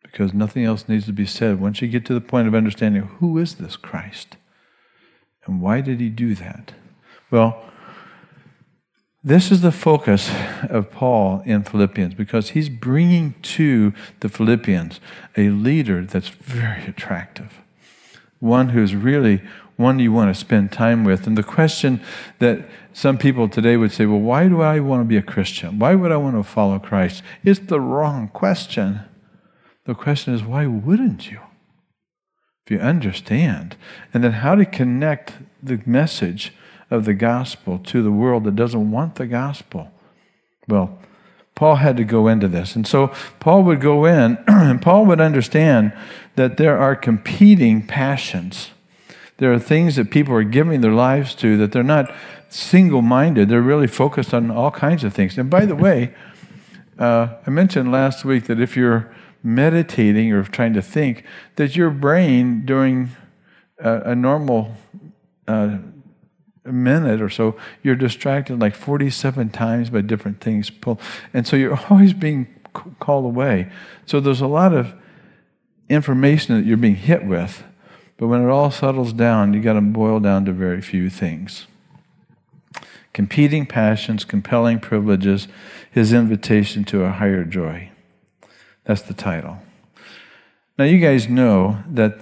Because 0.02 0.34
nothing 0.34 0.64
else 0.64 0.88
needs 0.88 1.06
to 1.06 1.14
be 1.14 1.26
said. 1.26 1.60
Once 1.60 1.82
you 1.82 1.88
get 1.88 2.06
to 2.06 2.14
the 2.14 2.22
point 2.22 2.48
of 2.48 2.56
understanding 2.56 3.04
who 3.20 3.38
is 3.38 3.56
this 3.56 3.76
Christ 3.76 4.38
and 5.46 5.62
why 5.62 5.82
did 5.82 6.00
he 6.00 6.10
do 6.10 6.34
that? 6.36 6.74
Well, 7.30 7.64
this 9.24 9.52
is 9.52 9.62
the 9.62 9.72
focus 9.72 10.32
of 10.70 10.92
Paul 10.92 11.42
in 11.46 11.64
Philippians 11.64 12.14
because 12.14 12.52
he's 12.52 12.70
bringing 12.70 13.34
to 13.42 13.94
the 14.20 14.30
Philippians 14.30 15.00
a 15.36 15.50
leader 15.50 16.06
that's 16.06 16.30
very 16.30 16.86
attractive, 16.86 17.62
one 18.40 18.70
who's 18.70 18.96
really 18.96 19.42
one 19.76 20.00
you 20.00 20.12
want 20.12 20.34
to 20.34 20.40
spend 20.40 20.72
time 20.72 21.04
with. 21.04 21.28
And 21.28 21.38
the 21.38 21.44
question 21.44 22.02
that 22.40 22.68
some 22.94 23.18
people 23.18 23.48
today 23.48 23.78
would 23.78 23.92
say, 23.92 24.06
well, 24.06 24.20
why 24.20 24.48
do 24.48 24.62
I 24.62 24.80
want 24.80 25.02
to 25.02 25.06
be 25.06 25.18
a 25.18 25.22
Christian? 25.22 25.80
Why 25.80 25.96
would 25.96 26.12
I 26.12 26.18
want 26.18 26.36
to 26.36 26.44
follow 26.44 26.80
Christ? 26.80 27.22
It's 27.44 27.60
the 27.60 27.80
wrong 27.80 28.28
question. 28.30 29.02
The 29.86 29.94
question 29.94 30.34
is, 30.34 30.44
why 30.44 30.66
wouldn't 30.66 31.32
you? 31.32 31.40
If 32.66 32.72
you 32.72 32.80
understand. 32.80 33.78
And 34.14 34.24
then 34.24 34.34
how 34.34 34.56
to 34.56 34.66
connect 34.66 35.34
the 35.62 35.80
message 35.86 36.54
of 36.90 37.06
the 37.06 37.14
gospel 37.14 37.80
to 37.80 38.02
the 38.02 38.12
world 38.12 38.44
that 38.46 38.56
doesn't 38.56 38.92
want 38.92 39.16
the 39.16 39.28
gospel. 39.28 39.92
Well, 40.68 41.00
Paul 41.56 41.78
had 41.78 41.98
to 41.98 42.04
go 42.04 42.28
into 42.28 42.48
this. 42.48 42.76
And 42.76 42.86
so 42.86 43.08
Paul 43.40 43.64
would 43.64 43.82
go 43.82 44.06
in, 44.06 44.38
and 44.48 44.82
Paul 44.82 45.06
would 45.08 45.20
understand 45.20 45.92
that 46.36 46.58
there 46.58 46.78
are 46.78 46.96
competing 46.96 47.86
passions. 47.86 48.70
There 49.38 49.52
are 49.52 49.60
things 49.60 49.96
that 49.96 50.12
people 50.12 50.36
are 50.36 50.44
giving 50.44 50.82
their 50.82 50.94
lives 50.94 51.34
to 51.36 51.58
that 51.58 51.72
they're 51.72 51.84
not 51.84 52.14
single 52.50 53.02
minded, 53.02 53.50
they're 53.50 53.62
really 53.62 53.88
focused 53.88 54.34
on 54.34 54.52
all 54.52 54.72
kinds 54.72 55.04
of 55.04 55.14
things. 55.14 55.38
And 55.38 55.50
by 55.50 55.66
the 55.66 55.76
way, 55.76 56.14
uh, 56.98 57.36
I 57.46 57.50
mentioned 57.50 57.92
last 57.92 58.24
week 58.24 58.46
that 58.46 58.60
if 58.60 58.78
you're 58.78 59.14
meditating 59.44 60.32
or 60.32 60.44
trying 60.44 60.74
to 60.74 60.82
think, 60.82 61.24
that 61.56 61.76
your 61.76 61.90
brain 61.90 62.66
during 62.66 63.10
a, 63.80 64.12
a 64.12 64.16
normal 64.16 64.76
uh, 65.48 65.78
minute 66.72 67.22
or 67.22 67.30
so, 67.30 67.56
you're 67.84 67.96
distracted 67.96 68.60
like 68.60 68.76
47 68.76 69.50
times 69.50 69.90
by 69.90 70.02
different 70.02 70.42
things. 70.42 70.70
Pull, 70.70 71.00
And 71.34 71.48
so 71.48 71.56
you're 71.56 71.80
always 71.90 72.14
being 72.14 72.48
called 73.00 73.26
away. 73.26 73.72
So 74.06 74.20
there's 74.20 74.42
a 74.42 74.48
lot 74.48 74.74
of 74.74 74.94
information 75.90 76.56
that 76.58 76.66
you're 76.66 76.78
being 76.78 76.96
hit 76.96 77.26
with. 77.26 77.64
But 78.18 78.28
when 78.28 78.44
it 78.44 78.50
all 78.50 78.72
settles 78.72 79.14
down, 79.14 79.54
you 79.54 79.62
got 79.62 79.74
to 79.74 79.82
boil 79.82 80.20
down 80.20 80.46
to 80.46 80.52
very 80.52 80.82
few 80.82 81.10
things 81.10 81.68
competing 83.14 83.66
passions, 83.66 84.24
compelling 84.24 84.80
privileges, 84.80 85.48
his 85.90 86.14
invitation 86.14 86.84
to 86.84 87.04
a 87.04 87.10
higher 87.10 87.44
joy. 87.44 87.90
That's 88.84 89.02
the 89.02 89.16
title. 89.16 89.58
Now, 90.78 90.86
you 90.86 91.00
guys 91.00 91.28
know 91.28 91.80
that 91.90 92.14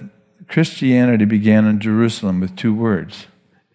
Christianity 0.48 1.26
began 1.26 1.66
in 1.66 1.80
Jerusalem 1.80 2.40
with 2.40 2.56
two 2.56 2.74
words 2.74 3.26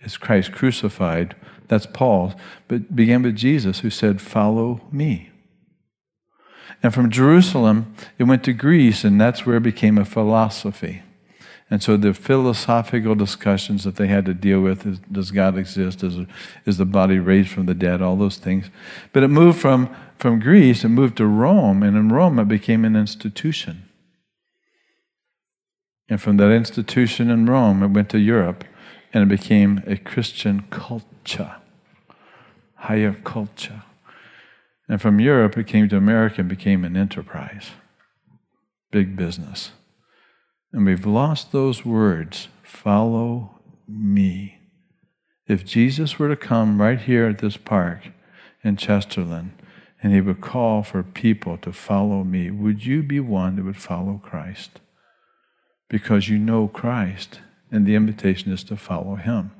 is 0.01 0.17
Christ 0.17 0.51
crucified. 0.51 1.35
That's 1.67 1.85
Paul, 1.85 2.33
but 2.67 2.95
began 2.95 3.23
with 3.23 3.35
Jesus, 3.35 3.79
who 3.79 3.89
said, 3.89 4.21
Follow 4.21 4.81
me. 4.91 5.29
And 6.83 6.93
from 6.93 7.09
Jerusalem, 7.09 7.95
it 8.17 8.23
went 8.23 8.43
to 8.45 8.53
Greece, 8.53 9.03
and 9.03 9.21
that's 9.21 9.45
where 9.45 9.57
it 9.57 9.63
became 9.63 9.97
a 9.97 10.05
philosophy. 10.05 11.03
And 11.69 11.81
so 11.81 11.95
the 11.95 12.13
philosophical 12.13 13.15
discussions 13.15 13.85
that 13.85 13.95
they 13.95 14.07
had 14.07 14.25
to 14.25 14.33
deal 14.33 14.59
with 14.59 14.85
is, 14.85 14.99
does 15.09 15.31
God 15.31 15.57
exist? 15.57 16.03
Is, 16.03 16.27
is 16.65 16.77
the 16.77 16.85
body 16.85 17.17
raised 17.17 17.49
from 17.49 17.65
the 17.65 17.73
dead? 17.73 18.01
All 18.01 18.17
those 18.17 18.37
things. 18.37 18.69
But 19.13 19.23
it 19.23 19.29
moved 19.29 19.59
from, 19.59 19.95
from 20.17 20.41
Greece, 20.41 20.83
it 20.83 20.89
moved 20.89 21.15
to 21.17 21.25
Rome, 21.25 21.81
and 21.81 21.95
in 21.95 22.09
Rome 22.09 22.39
it 22.39 22.49
became 22.49 22.83
an 22.83 22.97
institution. 22.97 23.87
And 26.09 26.21
from 26.21 26.35
that 26.37 26.51
institution 26.51 27.29
in 27.29 27.45
Rome, 27.45 27.81
it 27.83 27.91
went 27.91 28.09
to 28.09 28.19
Europe 28.19 28.65
and 29.13 29.23
it 29.23 29.39
became 29.39 29.83
a 29.85 29.97
Christian 29.97 30.61
culture, 30.69 31.55
higher 32.75 33.13
culture. 33.13 33.83
And 34.87 35.01
from 35.01 35.19
Europe, 35.19 35.57
it 35.57 35.67
came 35.67 35.87
to 35.89 35.97
America 35.97 36.41
and 36.41 36.49
became 36.49 36.83
an 36.83 36.97
enterprise, 36.97 37.71
big 38.91 39.15
business. 39.15 39.71
And 40.73 40.85
we've 40.85 41.05
lost 41.05 41.51
those 41.51 41.85
words 41.85 42.47
follow 42.63 43.59
me. 43.87 44.57
If 45.47 45.65
Jesus 45.65 46.17
were 46.17 46.29
to 46.29 46.35
come 46.35 46.81
right 46.81 46.99
here 46.99 47.27
at 47.27 47.39
this 47.39 47.57
park 47.57 48.09
in 48.63 48.77
Chesterland 48.77 49.51
and 50.01 50.13
he 50.13 50.21
would 50.21 50.41
call 50.41 50.81
for 50.81 51.03
people 51.03 51.57
to 51.57 51.73
follow 51.73 52.23
me, 52.23 52.49
would 52.49 52.85
you 52.85 53.03
be 53.03 53.19
one 53.19 53.57
that 53.57 53.65
would 53.65 53.77
follow 53.77 54.21
Christ? 54.23 54.79
Because 55.89 56.29
you 56.29 56.37
know 56.37 56.67
Christ, 56.67 57.41
and 57.71 57.85
the 57.85 57.95
invitation 57.95 58.51
is 58.51 58.63
to 58.65 58.75
follow 58.75 59.15
him. 59.15 59.51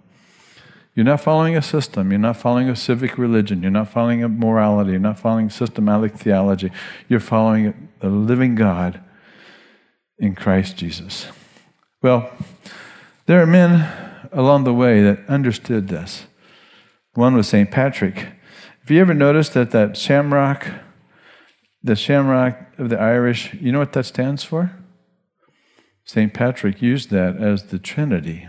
You're 0.94 1.06
not 1.06 1.22
following 1.22 1.56
a 1.56 1.62
system. 1.62 2.12
You're 2.12 2.20
not 2.20 2.36
following 2.36 2.70
a 2.70 2.76
civic 2.76 3.18
religion. 3.18 3.62
You're 3.62 3.72
not 3.72 3.88
following 3.88 4.24
a 4.24 4.30
morality. 4.30 4.92
You're 4.92 5.00
not 5.00 5.18
following 5.18 5.50
systematic 5.50 6.16
theology. 6.16 6.70
You're 7.08 7.22
following 7.22 7.90
the 8.02 8.10
living 8.10 8.56
God 8.56 9.00
in 10.20 10.36
Christ 10.36 10.76
Jesus. 10.76 11.28
Well, 12.02 12.30
there 13.26 13.42
are 13.42 13.48
men 13.48 13.90
along 14.34 14.66
the 14.66 14.74
way 14.74 15.02
that 15.02 15.26
understood 15.30 15.88
this. 15.88 16.26
One 17.14 17.36
was 17.36 17.48
St. 17.48 17.72
Patrick. 17.72 18.16
Have 18.16 18.90
you 18.90 19.00
ever 19.00 19.14
noticed 19.14 19.54
that 19.54 19.72
that 19.72 19.96
shamrock, 19.96 20.68
the 21.84 21.96
shamrock 21.96 22.58
of 22.78 22.90
the 22.90 23.00
Irish, 23.00 23.54
you 23.54 23.72
know 23.72 23.80
what 23.80 23.94
that 23.94 24.06
stands 24.06 24.44
for? 24.44 24.72
St. 26.12 26.34
Patrick 26.34 26.82
used 26.82 27.10
that 27.12 27.38
as 27.38 27.68
the 27.68 27.80
Trinity 27.80 28.46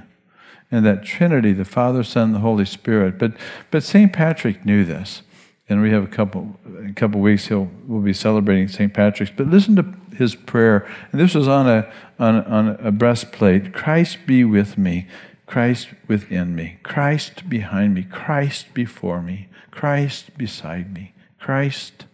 and 0.73 0.85
that 0.85 1.05
Trinity, 1.05 1.53
the 1.53 1.65
Father, 1.65 2.03
Son, 2.03 2.33
the 2.33 2.41
Holy 2.41 2.65
Spirit. 2.65 3.21
But, 3.21 3.35
but 3.71 3.85
St. 3.85 4.13
Patrick 4.13 4.67
knew 4.67 4.85
this. 4.85 5.23
And 5.69 5.81
we 5.81 5.93
have 5.93 6.03
a 6.03 6.09
couple, 6.09 6.59
a 6.85 6.93
couple 6.93 7.21
weeks, 7.21 7.47
he'll, 7.47 7.71
we'll 7.87 8.01
be 8.01 8.13
celebrating 8.13 8.67
St. 8.67 8.93
Patrick's. 8.93 9.31
But 9.37 9.47
listen 9.47 9.77
to 9.77 10.17
his 10.17 10.35
prayer. 10.35 10.91
And 11.13 11.21
this 11.21 11.37
was 11.37 11.47
on 11.47 11.69
a, 11.69 11.89
on, 12.19 12.43
on 12.47 12.69
a 12.85 12.91
breastplate 12.91 13.73
Christ 13.73 14.27
be 14.27 14.43
with 14.43 14.77
me, 14.77 15.07
Christ 15.47 15.91
within 16.09 16.57
me, 16.57 16.81
Christ 16.83 17.49
behind 17.49 17.95
me, 17.95 18.03
Christ 18.03 18.75
before 18.75 19.23
me, 19.23 19.49
Christ 19.71 20.37
beside 20.37 20.93
me, 20.93 21.15
Christ 21.39 22.07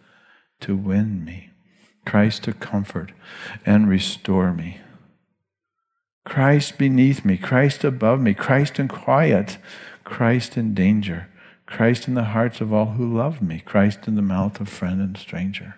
to 0.59 0.75
win 0.75 1.25
me, 1.25 1.49
Christ 2.05 2.43
to 2.43 2.53
comfort 2.53 3.13
and 3.65 3.89
restore 3.89 4.53
me. 4.53 4.81
Christ 6.25 6.77
beneath 6.77 7.25
me, 7.25 7.37
Christ 7.37 7.83
above 7.83 8.19
me, 8.19 8.33
Christ 8.33 8.79
in 8.79 8.87
quiet, 8.87 9.57
Christ 10.03 10.57
in 10.57 10.73
danger, 10.73 11.27
Christ 11.65 12.07
in 12.07 12.13
the 12.13 12.25
hearts 12.25 12.61
of 12.61 12.73
all 12.73 12.91
who 12.91 13.17
love 13.17 13.41
me, 13.41 13.61
Christ 13.65 14.07
in 14.07 14.15
the 14.15 14.21
mouth 14.21 14.59
of 14.59 14.69
friend 14.69 15.01
and 15.01 15.17
stranger. 15.17 15.75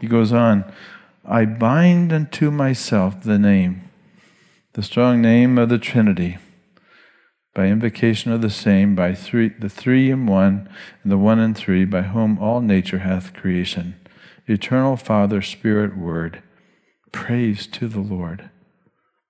He 0.00 0.06
goes 0.06 0.32
on, 0.32 0.70
I 1.24 1.44
bind 1.44 2.12
unto 2.12 2.50
myself 2.50 3.22
the 3.22 3.38
name, 3.38 3.90
the 4.74 4.82
strong 4.82 5.20
name 5.20 5.58
of 5.58 5.68
the 5.68 5.78
Trinity, 5.78 6.38
by 7.54 7.66
invocation 7.66 8.30
of 8.32 8.42
the 8.42 8.50
same, 8.50 8.94
by 8.94 9.14
three, 9.14 9.48
the 9.48 9.68
three 9.68 10.10
in 10.10 10.26
one, 10.26 10.68
and 11.02 11.10
the 11.10 11.18
one 11.18 11.40
in 11.40 11.54
three, 11.54 11.84
by 11.84 12.02
whom 12.02 12.38
all 12.38 12.60
nature 12.60 13.00
hath 13.00 13.34
creation. 13.34 13.96
Eternal 14.46 14.96
Father, 14.96 15.42
Spirit, 15.42 15.96
Word, 15.96 16.42
praise 17.10 17.66
to 17.66 17.88
the 17.88 18.00
Lord 18.00 18.50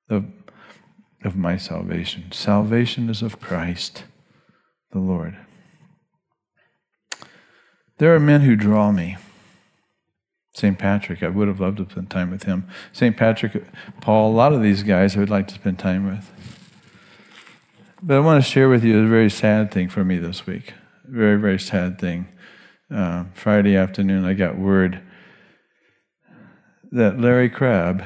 of, 0.08 0.26
of 1.24 1.36
my 1.36 1.56
salvation. 1.56 2.30
Salvation 2.32 3.08
is 3.10 3.22
of 3.22 3.40
Christ, 3.40 4.04
the 4.92 4.98
Lord. 4.98 5.36
There 7.98 8.14
are 8.14 8.20
men 8.20 8.42
who 8.42 8.56
draw 8.56 8.92
me. 8.92 9.16
St. 10.52 10.78
Patrick, 10.78 11.22
I 11.22 11.28
would 11.28 11.46
have 11.46 11.60
loved 11.60 11.78
to 11.78 11.88
spend 11.88 12.10
time 12.10 12.30
with 12.30 12.44
him. 12.44 12.66
St. 12.92 13.16
Patrick, 13.16 13.64
Paul, 14.00 14.32
a 14.32 14.34
lot 14.34 14.52
of 14.52 14.62
these 14.62 14.82
guys 14.82 15.16
I 15.16 15.20
would 15.20 15.30
like 15.30 15.46
to 15.48 15.54
spend 15.54 15.78
time 15.78 16.06
with. 16.06 16.30
But 18.02 18.16
I 18.16 18.20
want 18.20 18.42
to 18.42 18.50
share 18.50 18.68
with 18.68 18.84
you 18.84 19.04
a 19.04 19.06
very 19.06 19.30
sad 19.30 19.70
thing 19.70 19.88
for 19.88 20.04
me 20.04 20.18
this 20.18 20.46
week. 20.46 20.74
Very, 21.04 21.36
very 21.36 21.58
sad 21.58 22.00
thing. 22.00 22.28
Uh, 22.92 23.24
Friday 23.34 23.76
afternoon, 23.76 24.24
I 24.24 24.34
got 24.34 24.58
word 24.58 25.00
that 26.90 27.20
Larry 27.20 27.50
Crabb, 27.50 28.04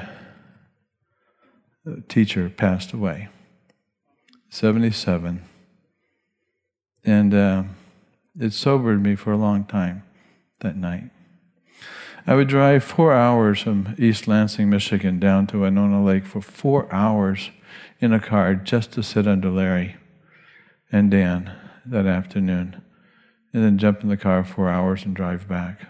teacher 2.07 2.49
passed 2.49 2.93
away, 2.93 3.29
77. 4.49 5.43
And 7.03 7.33
uh, 7.33 7.63
it 8.39 8.53
sobered 8.53 9.01
me 9.01 9.15
for 9.15 9.31
a 9.31 9.37
long 9.37 9.65
time 9.65 10.03
that 10.61 10.77
night. 10.77 11.09
I 12.25 12.35
would 12.35 12.47
drive 12.47 12.83
four 12.83 13.13
hours 13.13 13.61
from 13.61 13.95
East 13.97 14.29
Lansing, 14.29 14.69
Michigan, 14.69 15.19
down 15.19 15.45
to 15.47 15.61
Winona 15.61 16.03
Lake 16.03 16.25
for 16.25 16.41
four 16.41 16.91
hours 16.93 17.49
in 17.99 18.13
a 18.13 18.19
car 18.19 18.55
just 18.55 18.93
to 18.93 19.03
sit 19.03 19.27
under 19.27 19.49
Larry 19.49 19.97
and 20.89 21.11
Dan 21.11 21.53
that 21.85 22.05
afternoon, 22.05 22.81
and 23.51 23.63
then 23.63 23.77
jump 23.77 24.03
in 24.03 24.09
the 24.09 24.15
car 24.15 24.45
four 24.45 24.69
hours 24.69 25.03
and 25.03 25.13
drive 25.13 25.49
back. 25.49 25.81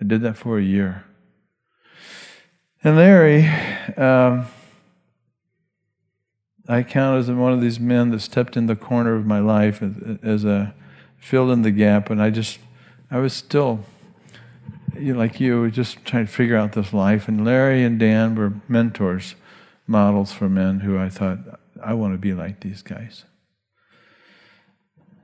I 0.00 0.04
did 0.04 0.22
that 0.22 0.36
for 0.36 0.58
a 0.58 0.62
year. 0.62 1.04
And 2.84 2.96
Larry, 2.96 3.48
um, 3.96 4.46
I 6.68 6.82
count 6.82 7.18
as 7.18 7.30
one 7.30 7.52
of 7.52 7.60
these 7.60 7.78
men 7.78 8.10
that 8.10 8.20
stepped 8.20 8.56
in 8.56 8.66
the 8.66 8.76
corner 8.76 9.14
of 9.14 9.24
my 9.24 9.38
life 9.38 9.82
as, 10.22 10.44
a 10.44 10.74
filled 11.18 11.50
in 11.50 11.62
the 11.62 11.70
gap, 11.70 12.10
and 12.10 12.20
I 12.20 12.30
just, 12.30 12.58
I 13.10 13.18
was 13.18 13.32
still, 13.32 13.80
you 14.98 15.12
know, 15.12 15.18
like 15.18 15.40
you, 15.40 15.70
just 15.70 16.04
trying 16.04 16.26
to 16.26 16.32
figure 16.32 16.56
out 16.56 16.72
this 16.72 16.92
life. 16.92 17.28
And 17.28 17.44
Larry 17.44 17.84
and 17.84 17.98
Dan 17.98 18.34
were 18.34 18.54
mentors, 18.68 19.34
models 19.86 20.32
for 20.32 20.48
men 20.48 20.80
who 20.80 20.98
I 20.98 21.08
thought 21.08 21.38
I 21.82 21.94
want 21.94 22.14
to 22.14 22.18
be 22.18 22.34
like 22.34 22.60
these 22.60 22.82
guys. 22.82 23.24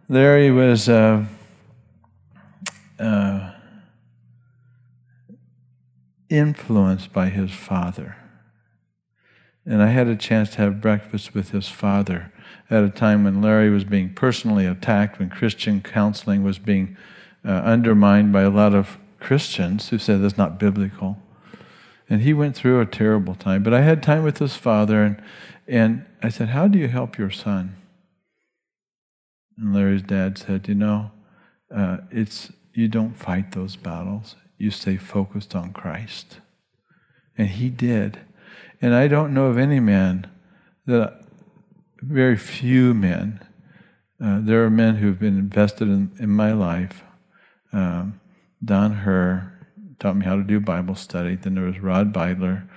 Larry 0.08 0.50
was. 0.50 0.88
Uh, 0.88 1.24
uh, 2.98 3.52
influenced 6.32 7.12
by 7.12 7.28
his 7.28 7.50
father. 7.50 8.16
And 9.64 9.82
I 9.82 9.88
had 9.88 10.08
a 10.08 10.16
chance 10.16 10.50
to 10.50 10.56
have 10.58 10.80
breakfast 10.80 11.34
with 11.34 11.50
his 11.50 11.68
father 11.68 12.32
at 12.68 12.82
a 12.82 12.90
time 12.90 13.24
when 13.24 13.42
Larry 13.42 13.70
was 13.70 13.84
being 13.84 14.12
personally 14.12 14.66
attacked, 14.66 15.18
when 15.18 15.30
Christian 15.30 15.80
counseling 15.80 16.42
was 16.42 16.58
being 16.58 16.96
uh, 17.44 17.50
undermined 17.50 18.32
by 18.32 18.42
a 18.42 18.50
lot 18.50 18.74
of 18.74 18.98
Christians 19.20 19.90
who 19.90 19.98
said 19.98 20.22
that's 20.22 20.38
not 20.38 20.58
biblical. 20.58 21.18
And 22.08 22.22
he 22.22 22.34
went 22.34 22.56
through 22.56 22.80
a 22.80 22.86
terrible 22.86 23.34
time. 23.34 23.62
But 23.62 23.74
I 23.74 23.82
had 23.82 24.02
time 24.02 24.24
with 24.24 24.38
his 24.38 24.56
father, 24.56 25.02
and, 25.02 25.22
and 25.68 26.04
I 26.22 26.28
said, 26.28 26.50
How 26.50 26.66
do 26.66 26.78
you 26.78 26.88
help 26.88 27.16
your 27.16 27.30
son? 27.30 27.76
And 29.56 29.74
Larry's 29.74 30.02
dad 30.02 30.38
said, 30.38 30.68
You 30.68 30.74
know, 30.74 31.10
uh, 31.74 31.98
it's, 32.10 32.52
you 32.74 32.88
don't 32.88 33.14
fight 33.14 33.52
those 33.52 33.76
battles, 33.76 34.34
you 34.58 34.70
stay 34.70 34.96
focused 34.96 35.54
on 35.54 35.72
Christ. 35.72 36.40
And 37.38 37.48
he 37.48 37.70
did. 37.70 38.20
And 38.82 38.94
I 38.94 39.08
don't 39.08 39.32
know 39.32 39.46
of 39.46 39.56
any 39.56 39.80
man 39.80 40.30
that, 40.86 41.22
very 42.02 42.36
few 42.36 42.92
men, 42.94 43.40
uh, 44.22 44.40
there 44.42 44.64
are 44.64 44.70
men 44.70 44.96
who've 44.96 45.18
been 45.18 45.38
invested 45.38 45.88
in, 45.88 46.10
in 46.18 46.30
my 46.30 46.52
life. 46.52 47.04
Um, 47.72 48.20
Don 48.64 48.96
Herr 48.96 49.68
taught 49.98 50.16
me 50.16 50.26
how 50.26 50.36
to 50.36 50.42
do 50.42 50.60
Bible 50.60 50.96
study. 50.96 51.36
Then 51.36 51.54
there 51.54 51.64
was 51.64 51.78
Rod 51.78 52.12
Beidler. 52.12 52.68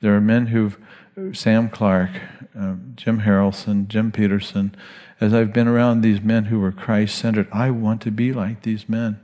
There 0.00 0.14
are 0.14 0.20
men 0.20 0.48
who've, 0.48 0.76
Sam 1.32 1.70
Clark, 1.70 2.10
um, 2.54 2.92
Jim 2.96 3.22
Harrelson, 3.22 3.88
Jim 3.88 4.12
Peterson. 4.12 4.74
As 5.20 5.32
I've 5.32 5.52
been 5.52 5.68
around 5.68 6.02
these 6.02 6.20
men 6.20 6.44
who 6.44 6.60
were 6.60 6.72
Christ 6.72 7.16
centered, 7.16 7.48
I 7.50 7.70
want 7.70 8.02
to 8.02 8.10
be 8.10 8.32
like 8.32 8.62
these 8.62 8.88
men. 8.88 9.20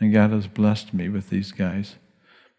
And 0.00 0.12
God 0.12 0.30
has 0.30 0.46
blessed 0.46 0.94
me 0.94 1.08
with 1.10 1.28
these 1.28 1.52
guys. 1.52 1.96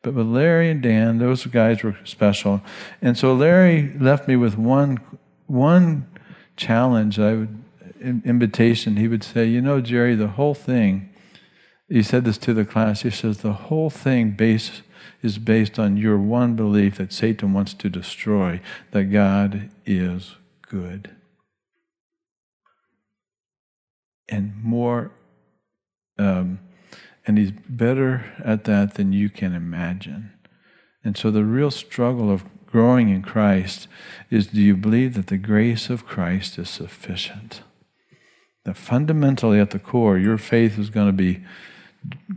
But 0.03 0.13
with 0.13 0.27
Larry 0.27 0.69
and 0.69 0.81
Dan, 0.81 1.17
those 1.17 1.45
guys 1.45 1.83
were 1.83 1.97
special. 2.03 2.61
And 3.01 3.17
so 3.17 3.33
Larry 3.33 3.93
left 3.99 4.27
me 4.27 4.35
with 4.35 4.57
one, 4.57 4.99
one 5.47 6.07
challenge. 6.55 7.19
I 7.19 7.33
would, 7.33 7.63
invitation. 7.99 8.97
He 8.97 9.07
would 9.07 9.23
say, 9.23 9.45
You 9.45 9.61
know, 9.61 9.81
Jerry, 9.81 10.15
the 10.15 10.27
whole 10.27 10.53
thing, 10.53 11.09
he 11.89 12.03
said 12.03 12.25
this 12.25 12.37
to 12.39 12.53
the 12.53 12.65
class. 12.65 13.01
He 13.01 13.09
says, 13.09 13.39
The 13.39 13.53
whole 13.53 13.89
thing 13.89 14.31
base, 14.31 14.81
is 15.21 15.37
based 15.37 15.79
on 15.79 15.97
your 15.97 16.17
one 16.17 16.55
belief 16.55 16.97
that 16.97 17.11
Satan 17.13 17.53
wants 17.53 17.73
to 17.73 17.89
destroy, 17.89 18.61
that 18.91 19.05
God 19.05 19.69
is 19.85 20.35
good. 20.61 21.15
And 24.29 24.61
more 24.61 25.11
um, 26.19 26.59
and 27.27 27.37
he's 27.37 27.51
better 27.51 28.33
at 28.43 28.63
that 28.63 28.93
than 28.93 29.11
you 29.11 29.29
can 29.29 29.53
imagine. 29.53 30.31
And 31.03 31.17
so 31.17 31.29
the 31.29 31.43
real 31.43 31.69
struggle 31.69 32.31
of 32.31 32.45
growing 32.65 33.09
in 33.09 33.21
Christ 33.21 33.87
is 34.31 34.47
do 34.47 34.61
you 34.61 34.75
believe 34.77 35.13
that 35.15 35.27
the 35.27 35.37
grace 35.37 35.89
of 35.89 36.05
Christ 36.05 36.57
is 36.57 36.69
sufficient? 36.69 37.61
That 38.63 38.77
fundamentally 38.77 39.59
at 39.59 39.71
the 39.71 39.79
core, 39.79 40.17
your 40.17 40.37
faith 40.37 40.79
is 40.79 40.89
going 40.89 41.07
to 41.07 41.13
be 41.13 41.43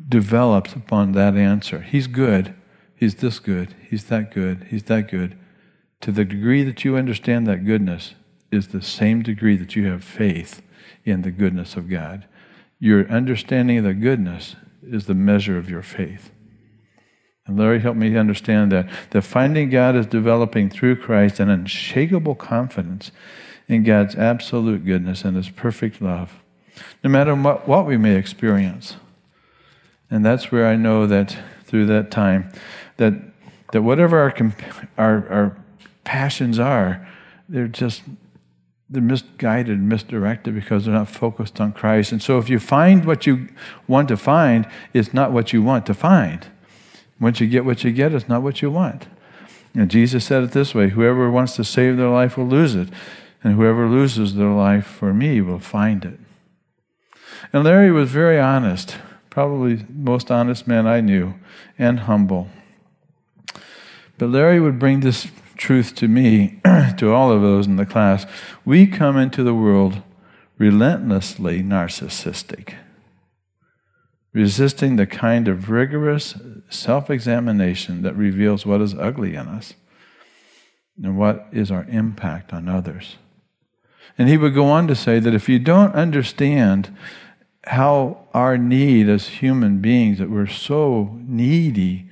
developed 0.09 0.74
upon 0.74 1.12
that 1.12 1.37
answer. 1.37 1.83
He's 1.83 2.09
good. 2.09 2.55
He's 2.96 3.14
this 3.16 3.38
good. 3.38 3.74
He's 3.88 4.05
that 4.07 4.33
good. 4.33 4.66
He's 4.70 4.85
that 4.85 5.09
good. 5.09 5.38
To 6.00 6.11
the 6.11 6.24
degree 6.24 6.64
that 6.64 6.85
you 6.85 6.96
understand 6.96 7.46
that 7.46 7.64
goodness 7.64 8.14
is 8.50 8.68
the 8.68 8.83
same 8.83 9.22
degree 9.22 9.57
that 9.57 9.76
you 9.76 9.87
have 9.87 10.03
faith 10.03 10.62
in 11.05 11.22
the 11.22 11.31
goodness 11.31 11.76
of 11.76 11.88
God. 11.88 12.26
Your 12.81 13.09
understanding 13.09 13.79
of 13.79 13.85
the 13.85 13.94
goodness 13.94 14.57
is 14.82 15.06
the 15.06 15.14
measure 15.14 15.58
of 15.58 15.70
your 15.70 15.82
faith. 15.82 16.30
And 17.46 17.58
Larry 17.58 17.80
helped 17.80 17.98
me 17.98 18.16
understand 18.16 18.70
that. 18.72 18.88
The 19.10 19.22
finding 19.22 19.70
God 19.70 19.96
is 19.96 20.06
developing 20.06 20.70
through 20.70 20.96
Christ 20.96 21.40
an 21.40 21.48
unshakable 21.48 22.36
confidence 22.36 23.10
in 23.66 23.82
God's 23.82 24.14
absolute 24.14 24.84
goodness 24.84 25.24
and 25.24 25.36
His 25.36 25.48
perfect 25.48 26.00
love, 26.00 26.40
no 27.02 27.10
matter 27.10 27.34
what, 27.34 27.66
what 27.66 27.86
we 27.86 27.96
may 27.96 28.16
experience. 28.16 28.96
And 30.10 30.24
that's 30.24 30.50
where 30.50 30.66
I 30.66 30.76
know 30.76 31.06
that 31.06 31.36
through 31.64 31.86
that 31.86 32.10
time, 32.10 32.52
that, 32.96 33.14
that 33.72 33.82
whatever 33.82 34.18
our, 34.18 34.54
our, 34.98 35.28
our 35.28 35.56
passions 36.04 36.58
are, 36.58 37.06
they're 37.48 37.68
just 37.68 38.02
they're 38.90 39.00
misguided, 39.00 39.81
misdirected 39.81 40.55
because 40.55 40.85
they're 40.85 40.94
not 40.94 41.09
focused 41.09 41.61
on 41.61 41.72
Christ. 41.72 42.11
And 42.11 42.20
so 42.20 42.38
if 42.38 42.48
you 42.48 42.59
find 42.59 43.05
what 43.05 43.24
you 43.24 43.48
want 43.87 44.09
to 44.09 44.16
find, 44.16 44.66
it's 44.92 45.14
not 45.14 45.31
what 45.31 45.53
you 45.53 45.62
want 45.62 45.87
to 45.87 45.94
find. 45.94 46.48
Once 47.20 47.40
you 47.40 47.46
get 47.46 47.64
what 47.64 47.85
you 47.85 47.92
get, 47.92 48.12
it's 48.12 48.29
not 48.29 48.42
what 48.42 48.62
you 48.62 48.70
want. 48.70 49.07
And 49.74 49.90
Jesus 49.90 50.24
said 50.24 50.42
it 50.42 50.50
this 50.50 50.74
way 50.74 50.88
Whoever 50.88 51.31
wants 51.31 51.55
to 51.57 51.64
save 51.64 51.96
their 51.96 52.09
life 52.09 52.37
will 52.37 52.48
lose 52.48 52.74
it, 52.74 52.88
and 53.44 53.55
whoever 53.55 53.87
loses 53.87 54.35
their 54.35 54.50
life 54.50 54.87
for 54.87 55.14
me 55.14 55.40
will 55.40 55.61
find 55.61 56.05
it. 56.05 56.18
And 57.53 57.62
Larry 57.62 57.92
was 57.92 58.11
very 58.11 58.40
honest, 58.40 58.96
probably 59.29 59.76
the 59.76 59.92
most 59.92 60.31
honest 60.31 60.66
man 60.66 60.88
I 60.88 61.00
knew, 61.00 61.35
and 61.79 62.00
humble. 62.00 62.48
But 64.18 64.31
Larry 64.31 64.59
would 64.59 64.79
bring 64.79 65.00
this 65.00 65.29
truth 65.61 65.94
to 65.94 66.09
me, 66.09 66.59
to 66.96 67.12
all 67.12 67.31
of 67.31 67.42
those 67.42 67.66
in 67.66 67.77
the 67.77 67.87
class, 67.87 68.27
we 68.64 68.87
come 68.87 69.16
into 69.16 69.44
the 69.44 69.55
world 69.55 70.03
relentlessly 70.59 71.62
narcissistic, 71.62 72.75
resisting 74.33 74.96
the 74.96 75.07
kind 75.07 75.46
of 75.46 75.70
rigorous 75.70 76.35
self 76.70 77.11
examination 77.11 78.03
that 78.03 78.16
reveals 78.16 78.66
what 78.66 78.81
is 78.81 78.94
ugly 78.94 79.35
in 79.35 79.46
us 79.46 79.75
and 81.03 81.16
what 81.16 81.46
is 81.53 81.70
our 81.70 81.85
impact 81.85 82.53
on 82.53 82.68
others. 82.68 83.16
And 84.18 84.29
he 84.29 84.37
would 84.37 84.55
go 84.55 84.66
on 84.66 84.88
to 84.88 84.94
say 84.94 85.18
that 85.20 85.35
if 85.35 85.49
you 85.49 85.59
don't 85.59 85.94
understand 85.94 86.96
how 87.64 88.27
our 88.33 88.57
need 88.57 89.09
as 89.09 89.29
human 89.29 89.81
beings, 89.81 90.18
that 90.18 90.31
we're 90.31 90.46
so 90.46 91.18
needy, 91.20 92.09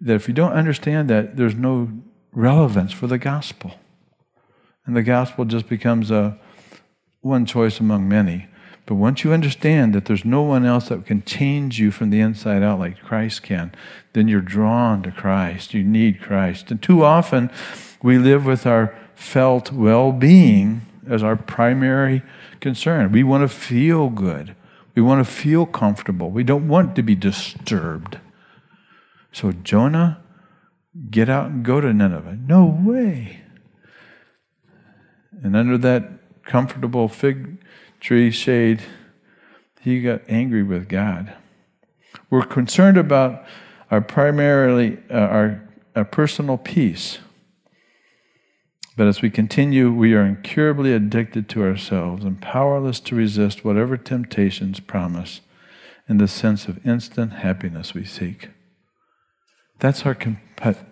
that 0.00 0.14
if 0.14 0.26
you 0.26 0.34
don't 0.34 0.52
understand 0.52 1.08
that, 1.10 1.36
there's 1.36 1.54
no 1.54 1.88
relevance 2.32 2.92
for 2.92 3.06
the 3.06 3.18
gospel. 3.18 3.74
And 4.86 4.96
the 4.96 5.02
gospel 5.02 5.44
just 5.44 5.68
becomes 5.68 6.10
a 6.10 6.38
one 7.20 7.46
choice 7.46 7.78
among 7.78 8.08
many. 8.08 8.48
But 8.84 8.96
once 8.96 9.22
you 9.22 9.32
understand 9.32 9.94
that 9.94 10.06
there's 10.06 10.24
no 10.24 10.42
one 10.42 10.66
else 10.66 10.88
that 10.88 11.06
can 11.06 11.22
change 11.22 11.78
you 11.78 11.92
from 11.92 12.10
the 12.10 12.20
inside 12.20 12.62
out 12.62 12.80
like 12.80 13.00
Christ 13.00 13.42
can, 13.42 13.72
then 14.12 14.26
you're 14.26 14.40
drawn 14.40 15.02
to 15.04 15.12
Christ. 15.12 15.72
You 15.72 15.84
need 15.84 16.20
Christ. 16.20 16.70
And 16.70 16.82
too 16.82 17.04
often, 17.04 17.50
we 18.02 18.18
live 18.18 18.44
with 18.44 18.66
our 18.66 18.96
felt 19.14 19.70
well 19.70 20.10
being 20.10 20.82
as 21.08 21.22
our 21.22 21.36
primary 21.36 22.22
concern. 22.60 23.12
We 23.12 23.22
want 23.22 23.42
to 23.42 23.48
feel 23.48 24.08
good, 24.08 24.56
we 24.94 25.02
want 25.02 25.24
to 25.24 25.32
feel 25.32 25.64
comfortable, 25.64 26.30
we 26.30 26.42
don't 26.44 26.68
want 26.68 26.96
to 26.96 27.02
be 27.02 27.14
disturbed. 27.14 28.18
So, 29.32 29.52
Jonah 29.52 30.21
Get 31.10 31.28
out 31.28 31.50
and 31.50 31.64
go 31.64 31.80
to 31.80 31.92
Nineveh. 31.92 32.38
No 32.46 32.66
way. 32.66 33.40
And 35.42 35.56
under 35.56 35.78
that 35.78 36.44
comfortable 36.44 37.08
fig 37.08 37.58
tree 38.00 38.30
shade, 38.30 38.82
he 39.80 40.02
got 40.02 40.22
angry 40.28 40.62
with 40.62 40.88
God. 40.88 41.34
We're 42.30 42.44
concerned 42.44 42.98
about 42.98 43.44
our 43.90 44.00
primarily 44.00 44.98
uh, 45.10 45.14
our, 45.14 45.68
our 45.96 46.04
personal 46.04 46.58
peace. 46.58 47.18
But 48.96 49.06
as 49.06 49.22
we 49.22 49.30
continue, 49.30 49.90
we 49.90 50.14
are 50.14 50.24
incurably 50.24 50.92
addicted 50.92 51.48
to 51.50 51.62
ourselves 51.62 52.24
and 52.24 52.40
powerless 52.40 53.00
to 53.00 53.14
resist 53.14 53.64
whatever 53.64 53.96
temptations 53.96 54.80
promise 54.80 55.40
in 56.08 56.18
the 56.18 56.28
sense 56.28 56.68
of 56.68 56.86
instant 56.86 57.32
happiness 57.34 57.94
we 57.94 58.04
seek. 58.04 58.50
That's 59.82 60.06
our, 60.06 60.14
comp- 60.14 60.38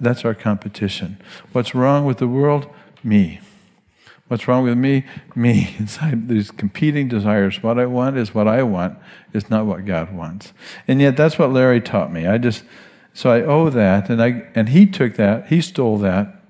that's 0.00 0.24
our 0.24 0.34
competition. 0.34 1.16
What's 1.52 1.76
wrong 1.76 2.04
with 2.04 2.18
the 2.18 2.26
world? 2.26 2.66
Me. 3.04 3.38
What's 4.26 4.48
wrong 4.48 4.64
with 4.64 4.76
me? 4.76 5.04
Me. 5.36 5.76
Inside 5.78 6.26
these 6.26 6.50
competing 6.50 7.06
desires. 7.06 7.62
What 7.62 7.78
I 7.78 7.86
want 7.86 8.16
is 8.16 8.34
what 8.34 8.48
I 8.48 8.64
want, 8.64 8.98
is 9.32 9.48
not 9.48 9.64
what 9.64 9.84
God 9.84 10.12
wants. 10.12 10.52
And 10.88 11.00
yet 11.00 11.16
that's 11.16 11.38
what 11.38 11.52
Larry 11.52 11.80
taught 11.80 12.12
me. 12.12 12.26
I 12.26 12.36
just, 12.38 12.64
so 13.14 13.30
I 13.30 13.42
owe 13.42 13.70
that. 13.70 14.10
And, 14.10 14.20
I, 14.20 14.48
and 14.56 14.70
he 14.70 14.86
took 14.86 15.14
that, 15.14 15.46
he 15.46 15.60
stole 15.60 15.98
that 15.98 16.42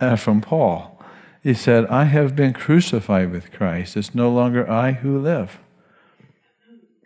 uh, 0.00 0.16
from 0.16 0.40
Paul. 0.40 0.98
He 1.42 1.52
said, 1.52 1.84
I 1.88 2.04
have 2.04 2.34
been 2.34 2.54
crucified 2.54 3.30
with 3.30 3.52
Christ. 3.52 3.98
It's 3.98 4.14
no 4.14 4.30
longer 4.30 4.66
I 4.70 4.92
who 4.92 5.18
live. 5.18 5.58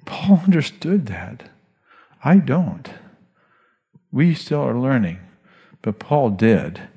Paul 0.04 0.42
understood 0.44 1.06
that. 1.06 1.50
I 2.22 2.36
don't. 2.36 2.88
We 4.16 4.32
still 4.32 4.62
are 4.62 4.78
learning, 4.78 5.18
but 5.82 5.98
Paul 5.98 6.30
did. 6.30 6.88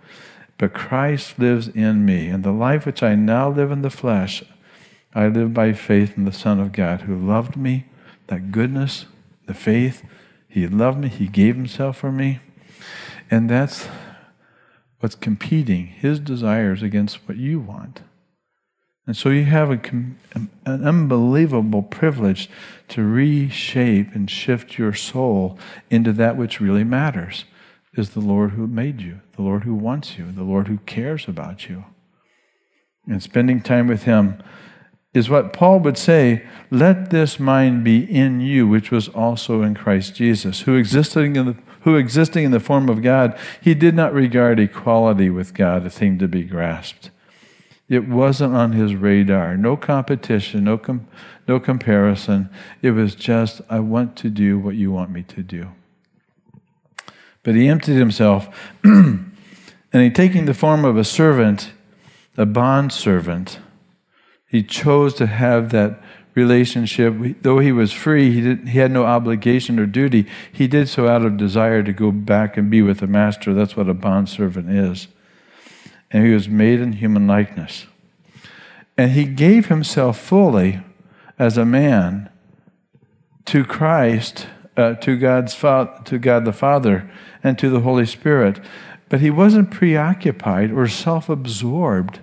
But 0.57 0.73
Christ 0.73 1.37
lives 1.37 1.67
in 1.67 2.05
me, 2.05 2.29
and 2.29 2.45
the 2.45 2.53
life 2.53 2.85
which 2.85 3.03
I 3.03 3.15
now 3.15 3.49
live 3.49 3.71
in 3.71 3.81
the 3.81 3.89
flesh, 3.89 4.41
I 5.13 5.27
live 5.27 5.53
by 5.53 5.73
faith 5.73 6.15
in 6.15 6.23
the 6.23 6.31
Son 6.31 6.61
of 6.61 6.71
God 6.71 7.01
who 7.01 7.17
loved 7.17 7.57
me, 7.57 7.87
that 8.27 8.53
goodness, 8.53 9.05
the 9.47 9.53
faith. 9.53 10.01
He 10.47 10.65
loved 10.65 10.99
me, 10.99 11.09
He 11.09 11.27
gave 11.27 11.57
Himself 11.57 11.97
for 11.97 12.09
me. 12.09 12.39
And 13.29 13.49
that's 13.49 13.89
what's 15.01 15.15
competing, 15.15 15.87
His 15.87 16.21
desires 16.21 16.81
against 16.81 17.27
what 17.27 17.35
you 17.35 17.59
want. 17.59 17.99
And 19.07 19.17
so 19.17 19.29
you 19.29 19.45
have 19.45 19.71
a, 19.71 19.79
an 20.33 20.49
unbelievable 20.85 21.81
privilege 21.81 22.49
to 22.89 23.03
reshape 23.03 24.13
and 24.13 24.29
shift 24.29 24.77
your 24.77 24.93
soul 24.93 25.57
into 25.89 26.13
that 26.13 26.37
which 26.37 26.61
really 26.61 26.83
matters 26.83 27.45
is 27.95 28.11
the 28.11 28.19
Lord 28.19 28.51
who 28.51 28.67
made 28.67 29.01
you, 29.01 29.21
the 29.35 29.41
Lord 29.41 29.63
who 29.63 29.73
wants 29.73 30.17
you, 30.17 30.31
the 30.31 30.43
Lord 30.43 30.67
who 30.67 30.77
cares 30.79 31.27
about 31.27 31.67
you. 31.67 31.85
And 33.07 33.23
spending 33.23 33.61
time 33.61 33.87
with 33.87 34.03
Him 34.03 34.43
is 35.13 35.29
what 35.29 35.53
Paul 35.53 35.79
would 35.79 35.97
say 35.97 36.47
let 36.69 37.09
this 37.09 37.39
mind 37.39 37.83
be 37.83 38.03
in 38.03 38.41
you, 38.41 38.67
which 38.67 38.91
was 38.91 39.07
also 39.07 39.63
in 39.63 39.73
Christ 39.73 40.13
Jesus, 40.13 40.61
who 40.61 40.75
existing 40.75 41.35
in 41.35 41.45
the 41.47 41.57
who 41.83 41.95
existing 41.95 42.43
in 42.43 42.51
the 42.51 42.59
form 42.59 42.89
of 42.89 43.01
God, 43.01 43.39
he 43.61 43.73
did 43.73 43.95
not 43.95 44.13
regard 44.13 44.59
equality 44.59 45.29
with 45.29 45.53
God 45.53 45.85
a 45.85 45.89
thing 45.89 46.19
to 46.19 46.27
be 46.27 46.43
grasped 46.43 47.09
it 47.89 48.07
wasn't 48.07 48.55
on 48.55 48.73
his 48.73 48.93
radar. 48.93 49.57
No 49.57 49.75
competition, 49.75 50.63
no, 50.63 50.77
com- 50.77 51.07
no 51.47 51.59
comparison. 51.59 52.49
It 52.83 52.91
was 52.91 53.15
just, 53.15 53.61
I 53.67 53.79
want 53.79 54.15
to 54.17 54.29
do 54.29 54.59
what 54.59 54.75
you 54.75 54.91
want 54.91 55.09
me 55.09 55.23
to 55.23 55.41
do. 55.41 55.69
But 57.41 57.55
he 57.55 57.67
emptied 57.67 57.95
himself, 57.95 58.47
and 58.83 59.33
he, 59.91 60.11
taking 60.11 60.45
the 60.45 60.53
form 60.53 60.85
of 60.85 60.97
a 60.97 61.03
servant, 61.03 61.71
a 62.37 62.45
bond 62.45 62.93
servant, 62.93 63.59
he 64.47 64.61
chose 64.61 65.15
to 65.15 65.25
have 65.25 65.71
that 65.71 65.99
relationship. 66.35 67.41
Though 67.41 67.57
he 67.57 67.71
was 67.71 67.91
free, 67.91 68.31
he, 68.31 68.41
did, 68.41 68.67
he 68.69 68.77
had 68.77 68.91
no 68.91 69.05
obligation 69.05 69.79
or 69.79 69.87
duty. 69.87 70.27
He 70.51 70.67
did 70.67 70.89
so 70.89 71.07
out 71.07 71.25
of 71.25 71.37
desire 71.37 71.81
to 71.81 71.93
go 71.93 72.11
back 72.11 72.55
and 72.55 72.69
be 72.69 72.83
with 72.83 72.99
the 72.99 73.07
master. 73.07 73.53
That's 73.53 73.75
what 73.75 73.89
a 73.89 73.95
bond 73.95 74.29
servant 74.29 74.69
is 74.69 75.07
and 76.11 76.25
he 76.25 76.33
was 76.33 76.49
made 76.49 76.79
in 76.79 76.93
human 76.93 77.27
likeness. 77.27 77.85
And 78.97 79.11
he 79.11 79.25
gave 79.25 79.67
himself 79.67 80.19
fully 80.19 80.81
as 81.37 81.57
a 81.57 81.65
man 81.65 82.29
to 83.45 83.63
Christ, 83.63 84.47
uh, 84.75 84.95
to 84.95 85.17
God's 85.17 85.53
fa- 85.53 86.01
to 86.05 86.17
God 86.19 86.45
the 86.45 86.53
Father, 86.53 87.09
and 87.43 87.57
to 87.57 87.69
the 87.69 87.79
Holy 87.81 88.05
Spirit. 88.05 88.59
But 89.07 89.21
he 89.21 89.29
wasn't 89.29 89.71
preoccupied 89.71 90.71
or 90.71 90.87
self-absorbed 90.87 92.19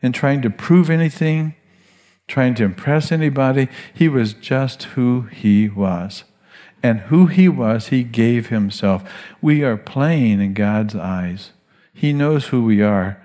in 0.00 0.12
trying 0.12 0.42
to 0.42 0.50
prove 0.50 0.88
anything, 0.88 1.54
trying 2.26 2.54
to 2.54 2.64
impress 2.64 3.12
anybody. 3.12 3.68
He 3.92 4.08
was 4.08 4.32
just 4.32 4.84
who 4.84 5.22
he 5.22 5.68
was. 5.68 6.24
And 6.82 7.00
who 7.00 7.26
he 7.26 7.48
was, 7.48 7.88
he 7.88 8.02
gave 8.02 8.48
himself. 8.48 9.04
We 9.40 9.62
are 9.62 9.76
plain 9.76 10.40
in 10.40 10.54
God's 10.54 10.96
eyes. 10.96 11.52
He 11.92 12.12
knows 12.12 12.46
who 12.46 12.64
we 12.64 12.82
are. 12.82 13.21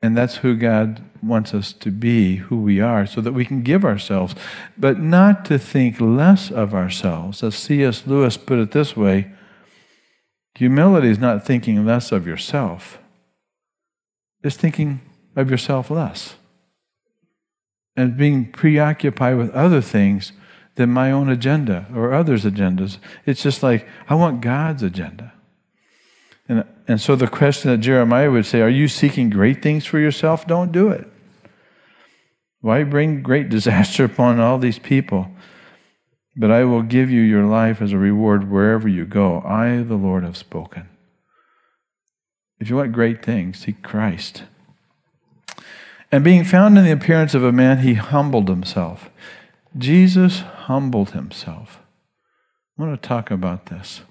And 0.00 0.16
that's 0.16 0.36
who 0.36 0.56
God 0.56 1.02
wants 1.22 1.52
us 1.52 1.72
to 1.72 1.90
be, 1.90 2.36
who 2.36 2.62
we 2.62 2.80
are, 2.80 3.04
so 3.04 3.20
that 3.20 3.32
we 3.32 3.44
can 3.44 3.62
give 3.62 3.84
ourselves, 3.84 4.34
but 4.76 5.00
not 5.00 5.44
to 5.46 5.58
think 5.58 6.00
less 6.00 6.50
of 6.50 6.72
ourselves. 6.72 7.42
As 7.42 7.56
C.S. 7.56 8.06
Lewis 8.06 8.36
put 8.36 8.58
it 8.58 8.70
this 8.70 8.96
way 8.96 9.32
humility 10.54 11.08
is 11.08 11.18
not 11.20 11.46
thinking 11.46 11.86
less 11.86 12.10
of 12.10 12.26
yourself, 12.26 12.98
it's 14.42 14.56
thinking 14.56 15.00
of 15.36 15.50
yourself 15.50 15.90
less 15.90 16.34
and 17.98 18.16
being 18.16 18.50
preoccupied 18.52 19.36
with 19.36 19.50
other 19.50 19.80
things 19.80 20.32
than 20.76 20.88
my 20.88 21.10
own 21.10 21.28
agenda 21.28 21.84
or 21.92 22.14
others' 22.14 22.44
agendas. 22.44 22.98
It's 23.26 23.42
just 23.42 23.60
like, 23.60 23.88
I 24.08 24.14
want 24.14 24.40
God's 24.40 24.84
agenda. 24.84 25.32
And, 26.48 26.64
and 26.86 27.00
so 27.00 27.14
the 27.14 27.28
question 27.28 27.70
that 27.70 27.78
Jeremiah 27.78 28.30
would 28.30 28.46
say, 28.46 28.62
Are 28.62 28.68
you 28.68 28.88
seeking 28.88 29.30
great 29.30 29.62
things 29.62 29.84
for 29.84 29.98
yourself? 29.98 30.46
Don't 30.46 30.72
do 30.72 30.88
it. 30.88 31.06
Why 32.60 32.82
bring 32.84 33.22
great 33.22 33.48
disaster 33.50 34.04
upon 34.04 34.40
all 34.40 34.58
these 34.58 34.78
people? 34.78 35.28
But 36.36 36.50
I 36.50 36.64
will 36.64 36.82
give 36.82 37.10
you 37.10 37.20
your 37.20 37.44
life 37.44 37.82
as 37.82 37.92
a 37.92 37.98
reward 37.98 38.50
wherever 38.50 38.88
you 38.88 39.04
go. 39.04 39.40
I, 39.42 39.82
the 39.82 39.96
Lord, 39.96 40.22
have 40.24 40.36
spoken. 40.36 40.88
If 42.60 42.70
you 42.70 42.76
want 42.76 42.92
great 42.92 43.24
things, 43.24 43.58
seek 43.58 43.82
Christ. 43.82 44.44
And 46.10 46.24
being 46.24 46.44
found 46.44 46.78
in 46.78 46.84
the 46.84 46.92
appearance 46.92 47.34
of 47.34 47.44
a 47.44 47.52
man, 47.52 47.78
he 47.78 47.94
humbled 47.94 48.48
himself. 48.48 49.10
Jesus 49.76 50.40
humbled 50.40 51.10
himself. 51.10 51.80
I 52.78 52.82
want 52.82 53.02
to 53.02 53.08
talk 53.08 53.30
about 53.30 53.66
this. 53.66 54.02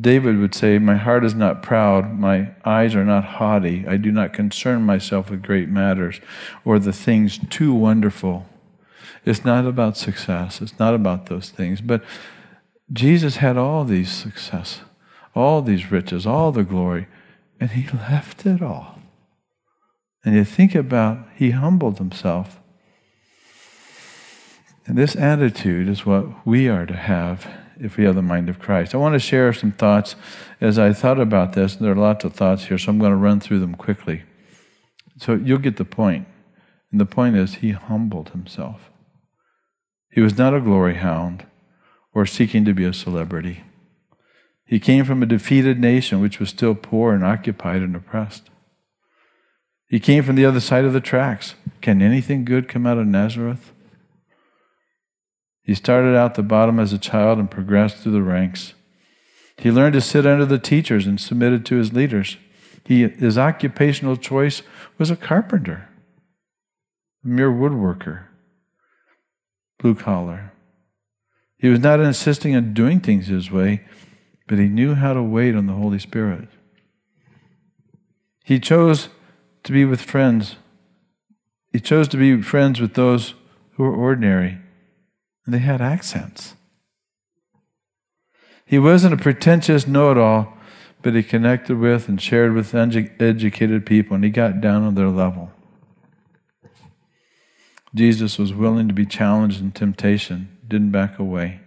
David 0.00 0.38
would 0.38 0.54
say, 0.54 0.78
My 0.78 0.96
heart 0.96 1.24
is 1.24 1.34
not 1.34 1.62
proud, 1.62 2.18
my 2.18 2.50
eyes 2.64 2.94
are 2.94 3.04
not 3.04 3.24
haughty, 3.24 3.86
I 3.86 3.96
do 3.96 4.10
not 4.10 4.32
concern 4.32 4.82
myself 4.82 5.30
with 5.30 5.42
great 5.42 5.68
matters 5.68 6.20
or 6.64 6.78
the 6.78 6.92
things 6.92 7.38
too 7.48 7.72
wonderful. 7.72 8.46
It's 9.24 9.44
not 9.44 9.66
about 9.66 9.96
success, 9.96 10.60
it's 10.60 10.78
not 10.78 10.94
about 10.94 11.26
those 11.26 11.50
things. 11.50 11.80
But 11.80 12.02
Jesus 12.92 13.36
had 13.36 13.56
all 13.56 13.84
these 13.84 14.10
success, 14.10 14.80
all 15.34 15.62
these 15.62 15.92
riches, 15.92 16.26
all 16.26 16.50
the 16.50 16.64
glory, 16.64 17.06
and 17.60 17.70
he 17.70 17.88
left 17.96 18.46
it 18.46 18.62
all. 18.62 18.98
And 20.24 20.34
you 20.34 20.44
think 20.44 20.74
about, 20.74 21.28
he 21.36 21.50
humbled 21.52 21.98
himself. 21.98 22.58
And 24.86 24.98
this 24.98 25.14
attitude 25.14 25.88
is 25.88 26.04
what 26.04 26.46
we 26.46 26.68
are 26.68 26.86
to 26.86 26.96
have 26.96 27.46
if 27.80 27.96
we 27.96 28.04
have 28.04 28.14
the 28.14 28.22
mind 28.22 28.48
of 28.48 28.58
Christ. 28.58 28.94
I 28.94 28.98
want 28.98 29.14
to 29.14 29.18
share 29.18 29.52
some 29.52 29.72
thoughts 29.72 30.16
as 30.60 30.78
I 30.78 30.92
thought 30.92 31.20
about 31.20 31.52
this. 31.52 31.76
There 31.76 31.92
are 31.92 31.96
lots 31.96 32.24
of 32.24 32.34
thoughts 32.34 32.64
here, 32.64 32.78
so 32.78 32.90
I'm 32.90 32.98
going 32.98 33.12
to 33.12 33.16
run 33.16 33.40
through 33.40 33.60
them 33.60 33.74
quickly. 33.74 34.22
So 35.16 35.34
you'll 35.34 35.58
get 35.58 35.76
the 35.76 35.84
point. 35.84 36.26
And 36.90 37.00
the 37.00 37.06
point 37.06 37.36
is, 37.36 37.56
he 37.56 37.72
humbled 37.72 38.30
himself. 38.30 38.90
He 40.10 40.20
was 40.20 40.38
not 40.38 40.54
a 40.54 40.60
glory 40.60 40.94
hound 40.94 41.46
or 42.14 42.26
seeking 42.26 42.64
to 42.64 42.74
be 42.74 42.84
a 42.84 42.92
celebrity. 42.92 43.62
He 44.64 44.80
came 44.80 45.04
from 45.04 45.22
a 45.22 45.26
defeated 45.26 45.78
nation 45.78 46.20
which 46.20 46.38
was 46.38 46.50
still 46.50 46.74
poor 46.74 47.12
and 47.14 47.24
occupied 47.24 47.82
and 47.82 47.94
oppressed. 47.96 48.50
He 49.88 50.00
came 50.00 50.22
from 50.22 50.36
the 50.36 50.44
other 50.44 50.60
side 50.60 50.84
of 50.84 50.92
the 50.92 51.00
tracks. 51.00 51.54
Can 51.80 52.02
anything 52.02 52.44
good 52.44 52.68
come 52.68 52.86
out 52.86 52.98
of 52.98 53.06
Nazareth? 53.06 53.72
He 55.68 55.74
started 55.74 56.16
out 56.16 56.34
the 56.34 56.42
bottom 56.42 56.80
as 56.80 56.94
a 56.94 56.98
child 56.98 57.38
and 57.38 57.50
progressed 57.50 57.98
through 57.98 58.12
the 58.12 58.22
ranks. 58.22 58.72
He 59.58 59.70
learned 59.70 59.92
to 59.92 60.00
sit 60.00 60.24
under 60.24 60.46
the 60.46 60.58
teachers 60.58 61.06
and 61.06 61.20
submitted 61.20 61.66
to 61.66 61.76
his 61.76 61.92
leaders. 61.92 62.38
He, 62.86 63.06
his 63.06 63.36
occupational 63.36 64.16
choice 64.16 64.62
was 64.96 65.10
a 65.10 65.16
carpenter, 65.16 65.90
a 67.22 67.28
mere 67.28 67.50
woodworker, 67.50 68.28
blue 69.78 69.94
collar. 69.94 70.54
He 71.58 71.68
was 71.68 71.80
not 71.80 72.00
insisting 72.00 72.56
on 72.56 72.72
doing 72.72 73.00
things 73.00 73.26
his 73.26 73.50
way, 73.50 73.84
but 74.46 74.56
he 74.56 74.68
knew 74.68 74.94
how 74.94 75.12
to 75.12 75.22
wait 75.22 75.54
on 75.54 75.66
the 75.66 75.74
Holy 75.74 75.98
Spirit. 75.98 76.48
He 78.42 78.58
chose 78.58 79.10
to 79.64 79.72
be 79.72 79.84
with 79.84 80.00
friends. 80.00 80.56
He 81.70 81.78
chose 81.78 82.08
to 82.08 82.16
be 82.16 82.40
friends 82.40 82.80
with 82.80 82.94
those 82.94 83.34
who 83.72 83.82
were 83.82 83.94
ordinary 83.94 84.60
they 85.54 85.58
had 85.58 85.80
accents. 85.80 86.54
He 88.64 88.78
wasn't 88.78 89.14
a 89.14 89.16
pretentious 89.16 89.86
know 89.86 90.10
it 90.10 90.18
all, 90.18 90.54
but 91.00 91.14
he 91.14 91.22
connected 91.22 91.78
with 91.78 92.08
and 92.08 92.20
shared 92.20 92.52
with 92.52 92.74
educated 92.74 93.86
people, 93.86 94.14
and 94.14 94.24
he 94.24 94.30
got 94.30 94.60
down 94.60 94.82
on 94.82 94.94
their 94.94 95.08
level. 95.08 95.50
Jesus 97.94 98.38
was 98.38 98.52
willing 98.52 98.88
to 98.88 98.94
be 98.94 99.06
challenged 99.06 99.60
in 99.60 99.72
temptation, 99.72 100.56
didn't 100.66 100.90
back 100.90 101.18
away, 101.18 101.60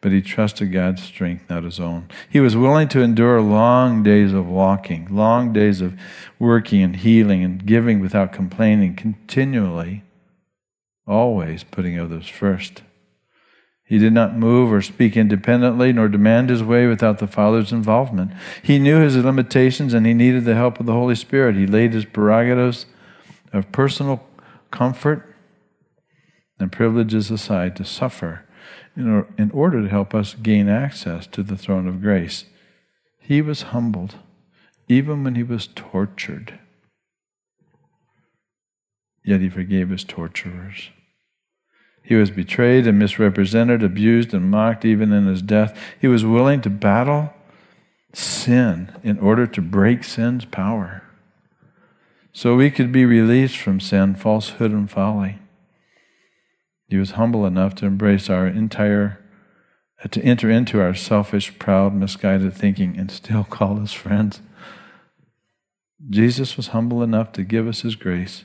but 0.00 0.10
he 0.10 0.20
trusted 0.20 0.72
God's 0.72 1.04
strength, 1.04 1.48
not 1.48 1.62
his 1.62 1.78
own. 1.78 2.08
He 2.28 2.40
was 2.40 2.56
willing 2.56 2.88
to 2.88 3.02
endure 3.02 3.40
long 3.40 4.02
days 4.02 4.32
of 4.32 4.48
walking, 4.48 5.06
long 5.14 5.52
days 5.52 5.80
of 5.80 5.96
working 6.40 6.82
and 6.82 6.96
healing 6.96 7.44
and 7.44 7.64
giving 7.64 8.00
without 8.00 8.32
complaining, 8.32 8.96
continually, 8.96 10.02
always 11.06 11.62
putting 11.62 12.00
others 12.00 12.26
first. 12.26 12.82
He 13.92 13.98
did 13.98 14.14
not 14.14 14.38
move 14.38 14.72
or 14.72 14.80
speak 14.80 15.18
independently 15.18 15.92
nor 15.92 16.08
demand 16.08 16.48
his 16.48 16.62
way 16.62 16.86
without 16.86 17.18
the 17.18 17.26
Father's 17.26 17.72
involvement. 17.72 18.32
He 18.62 18.78
knew 18.78 18.96
his 18.96 19.18
limitations 19.18 19.92
and 19.92 20.06
he 20.06 20.14
needed 20.14 20.46
the 20.46 20.54
help 20.54 20.80
of 20.80 20.86
the 20.86 20.94
Holy 20.94 21.14
Spirit. 21.14 21.56
He 21.56 21.66
laid 21.66 21.92
his 21.92 22.06
prerogatives 22.06 22.86
of 23.52 23.70
personal 23.70 24.26
comfort 24.70 25.36
and 26.58 26.72
privileges 26.72 27.30
aside 27.30 27.76
to 27.76 27.84
suffer 27.84 28.46
in 28.96 29.50
order 29.52 29.82
to 29.82 29.90
help 29.90 30.14
us 30.14 30.36
gain 30.42 30.70
access 30.70 31.26
to 31.26 31.42
the 31.42 31.58
throne 31.58 31.86
of 31.86 32.00
grace. 32.00 32.46
He 33.20 33.42
was 33.42 33.60
humbled 33.60 34.14
even 34.88 35.22
when 35.22 35.34
he 35.34 35.42
was 35.42 35.66
tortured, 35.66 36.58
yet 39.22 39.42
he 39.42 39.50
forgave 39.50 39.90
his 39.90 40.04
torturers. 40.04 40.88
He 42.02 42.14
was 42.14 42.30
betrayed 42.30 42.86
and 42.86 42.98
misrepresented, 42.98 43.82
abused 43.82 44.34
and 44.34 44.50
mocked 44.50 44.84
even 44.84 45.12
in 45.12 45.26
his 45.26 45.42
death. 45.42 45.78
He 46.00 46.08
was 46.08 46.24
willing 46.24 46.60
to 46.62 46.70
battle 46.70 47.32
sin 48.12 48.92
in 49.02 49.18
order 49.18 49.46
to 49.46 49.62
break 49.62 50.04
sin's 50.04 50.44
power. 50.44 51.02
So 52.32 52.56
we 52.56 52.70
could 52.70 52.92
be 52.92 53.04
released 53.04 53.56
from 53.56 53.78
sin, 53.78 54.14
falsehood, 54.16 54.72
and 54.72 54.90
folly. 54.90 55.38
He 56.88 56.96
was 56.96 57.12
humble 57.12 57.46
enough 57.46 57.74
to 57.76 57.86
embrace 57.86 58.28
our 58.28 58.46
entire, 58.46 59.18
to 60.10 60.22
enter 60.22 60.50
into 60.50 60.80
our 60.80 60.94
selfish, 60.94 61.58
proud, 61.58 61.94
misguided 61.94 62.54
thinking 62.54 62.98
and 62.98 63.10
still 63.10 63.44
call 63.44 63.80
us 63.80 63.92
friends. 63.92 64.40
Jesus 66.10 66.56
was 66.56 66.68
humble 66.68 67.02
enough 67.02 67.32
to 67.32 67.44
give 67.44 67.68
us 67.68 67.82
his 67.82 67.94
grace 67.94 68.44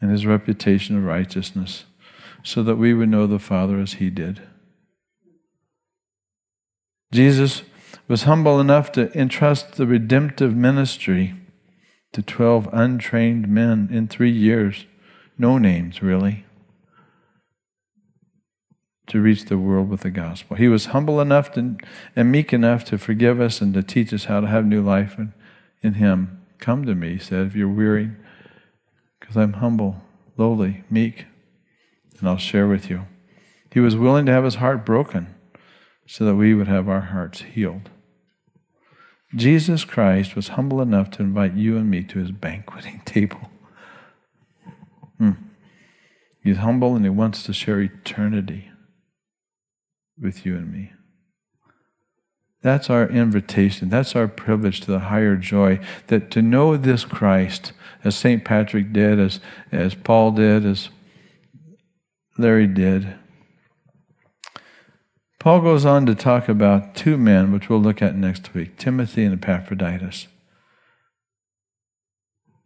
and 0.00 0.10
his 0.10 0.24
reputation 0.24 0.96
of 0.96 1.04
righteousness 1.04 1.84
so 2.42 2.62
that 2.62 2.76
we 2.76 2.94
would 2.94 3.08
know 3.08 3.26
the 3.26 3.38
Father 3.38 3.78
as 3.78 3.94
he 3.94 4.10
did. 4.10 4.42
Jesus 7.12 7.62
was 8.08 8.24
humble 8.24 8.60
enough 8.60 8.92
to 8.92 9.16
entrust 9.18 9.72
the 9.72 9.86
redemptive 9.86 10.54
ministry 10.54 11.34
to 12.12 12.22
12 12.22 12.68
untrained 12.72 13.48
men 13.48 13.88
in 13.92 14.08
three 14.08 14.30
years, 14.30 14.86
no 15.38 15.58
names 15.58 16.02
really, 16.02 16.44
to 19.06 19.20
reach 19.20 19.44
the 19.44 19.58
world 19.58 19.88
with 19.88 20.00
the 20.00 20.10
gospel. 20.10 20.56
He 20.56 20.68
was 20.68 20.86
humble 20.86 21.20
enough 21.20 21.52
to, 21.52 21.76
and 22.14 22.32
meek 22.32 22.52
enough 22.52 22.84
to 22.86 22.98
forgive 22.98 23.40
us 23.40 23.60
and 23.60 23.74
to 23.74 23.82
teach 23.82 24.12
us 24.12 24.24
how 24.24 24.40
to 24.40 24.46
have 24.46 24.64
new 24.64 24.82
life 24.82 25.18
in, 25.18 25.32
in 25.82 25.94
Him. 25.94 26.42
Come 26.58 26.84
to 26.86 26.94
me, 26.94 27.14
he 27.14 27.18
said, 27.18 27.46
if 27.46 27.54
you're 27.54 27.68
weary, 27.68 28.10
because 29.20 29.36
I'm 29.36 29.54
humble, 29.54 30.02
lowly, 30.36 30.84
meek, 30.90 31.26
and 32.18 32.28
I'll 32.28 32.36
share 32.36 32.66
with 32.66 32.90
you. 32.90 33.06
He 33.72 33.80
was 33.80 33.96
willing 33.96 34.26
to 34.26 34.32
have 34.32 34.44
his 34.44 34.56
heart 34.56 34.86
broken 34.86 35.34
so 36.06 36.24
that 36.24 36.36
we 36.36 36.54
would 36.54 36.68
have 36.68 36.88
our 36.88 37.00
hearts 37.02 37.42
healed. 37.42 37.90
Jesus 39.34 39.84
Christ 39.84 40.36
was 40.36 40.48
humble 40.48 40.80
enough 40.80 41.10
to 41.12 41.22
invite 41.22 41.54
you 41.54 41.76
and 41.76 41.90
me 41.90 42.02
to 42.04 42.18
his 42.18 42.30
banqueting 42.30 43.02
table. 43.04 43.50
Hmm. 45.18 45.32
He's 46.42 46.58
humble 46.58 46.94
and 46.94 47.04
he 47.04 47.10
wants 47.10 47.42
to 47.44 47.52
share 47.52 47.80
eternity 47.80 48.70
with 50.18 50.46
you 50.46 50.56
and 50.56 50.72
me. 50.72 50.92
That's 52.62 52.88
our 52.88 53.08
invitation. 53.08 53.90
That's 53.90 54.16
our 54.16 54.28
privilege 54.28 54.80
to 54.82 54.90
the 54.90 54.98
higher 55.00 55.36
joy. 55.36 55.80
That 56.06 56.30
to 56.32 56.42
know 56.42 56.76
this 56.76 57.04
Christ, 57.04 57.72
as 58.02 58.16
St. 58.16 58.44
Patrick 58.44 58.92
did, 58.92 59.20
as, 59.20 59.40
as 59.70 59.94
Paul 59.94 60.32
did, 60.32 60.64
as 60.64 60.88
Larry 62.38 62.66
did. 62.66 63.14
Paul 65.38 65.60
goes 65.60 65.84
on 65.84 66.06
to 66.06 66.14
talk 66.14 66.48
about 66.48 66.94
two 66.94 67.16
men, 67.16 67.52
which 67.52 67.68
we'll 67.68 67.80
look 67.80 68.02
at 68.02 68.16
next 68.16 68.52
week 68.52 68.76
Timothy 68.76 69.24
and 69.24 69.34
Epaphroditus. 69.34 70.26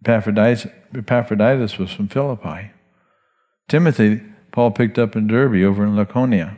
Epaphroditus, 0.02 0.66
Epaphroditus 0.94 1.78
was 1.78 1.92
from 1.92 2.09
Philippi. 2.09 2.70
Timothy, 3.68 4.22
Paul 4.50 4.70
picked 4.70 4.98
up 4.98 5.14
in 5.14 5.26
Derbe 5.26 5.62
over 5.62 5.85
in 5.85 5.94
Lycaonia. 5.94 6.56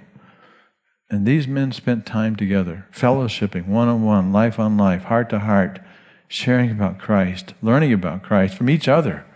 And 1.10 1.26
these 1.26 1.46
men 1.46 1.72
spent 1.72 2.06
time 2.06 2.36
together, 2.36 2.86
fellowshipping, 2.90 3.66
one 3.66 3.88
on 3.88 4.02
one, 4.02 4.32
life 4.32 4.58
on 4.58 4.78
life, 4.78 5.04
heart 5.04 5.28
to 5.30 5.40
heart, 5.40 5.80
sharing 6.26 6.70
about 6.70 6.98
Christ, 6.98 7.52
learning 7.60 7.92
about 7.92 8.22
Christ 8.22 8.54
from 8.54 8.70
each 8.70 8.88
other. 8.88 9.26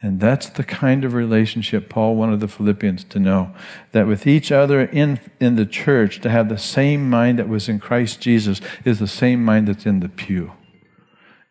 And 0.00 0.20
that's 0.20 0.48
the 0.48 0.62
kind 0.62 1.04
of 1.04 1.14
relationship 1.14 1.88
Paul 1.88 2.14
wanted 2.14 2.38
the 2.38 2.48
Philippians 2.48 3.02
to 3.04 3.18
know. 3.18 3.52
That 3.92 4.06
with 4.06 4.26
each 4.26 4.52
other 4.52 4.82
in, 4.82 5.20
in 5.40 5.56
the 5.56 5.66
church, 5.66 6.20
to 6.20 6.30
have 6.30 6.48
the 6.48 6.58
same 6.58 7.10
mind 7.10 7.38
that 7.38 7.48
was 7.48 7.68
in 7.68 7.80
Christ 7.80 8.20
Jesus 8.20 8.60
is 8.84 9.00
the 9.00 9.08
same 9.08 9.44
mind 9.44 9.66
that's 9.66 9.86
in 9.86 10.00
the 10.00 10.08
pew. 10.08 10.52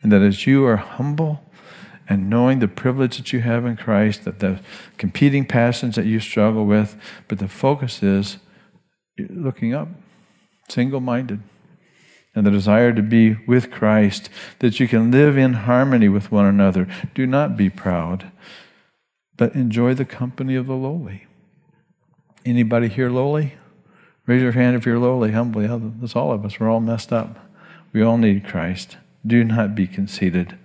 And 0.02 0.12
that 0.12 0.22
as 0.22 0.48
you 0.48 0.66
are 0.66 0.78
humble 0.78 1.44
and 2.08 2.30
knowing 2.30 2.60
the 2.60 2.70
privilege 2.70 3.18
that 3.18 3.34
you 3.34 3.42
have 3.42 3.66
in 3.66 3.76
Christ, 3.76 4.24
that 4.24 4.40
the 4.40 4.62
competing 4.98 5.46
passions 5.46 5.96
that 5.96 6.06
you 6.06 6.22
struggle 6.22 6.66
with, 6.66 6.96
but 7.28 7.40
the 7.40 7.50
focus 7.50 8.02
is 8.02 8.38
looking 9.30 9.74
up, 9.74 9.90
single 10.70 11.02
minded 11.02 11.42
and 12.38 12.46
the 12.46 12.52
desire 12.52 12.94
to 12.94 13.02
be 13.02 13.34
with 13.48 13.72
Christ, 13.72 14.30
that 14.60 14.80
you 14.80 14.88
can 14.88 15.10
live 15.10 15.40
in 15.40 15.54
harmony 15.54 16.08
with 16.08 16.32
one 16.32 16.46
another. 16.46 16.88
Do 17.16 17.26
not 17.26 17.58
be 17.58 17.68
proud, 17.68 18.32
but 19.38 19.56
enjoy 19.56 19.96
the 19.96 20.06
company 20.06 20.54
of 20.54 20.68
the 20.68 20.76
lowly. 20.76 21.26
Anybody 22.46 22.90
here 22.90 23.10
lowly? 23.10 23.56
Raise 24.28 24.44
your 24.44 24.52
hand 24.52 24.76
if 24.76 24.86
you're 24.86 25.00
lowly, 25.00 25.32
humbly. 25.32 25.66
That's 26.00 26.16
all 26.16 26.32
of 26.32 26.46
us. 26.46 26.60
We're 26.60 26.70
all 26.70 26.80
messed 26.80 27.12
up. 27.12 27.40
We 27.92 28.04
all 28.04 28.20
need 28.20 28.46
Christ. 28.46 28.98
Do 29.26 29.44
not 29.44 29.74
be 29.74 29.88
conceited. 29.88 30.60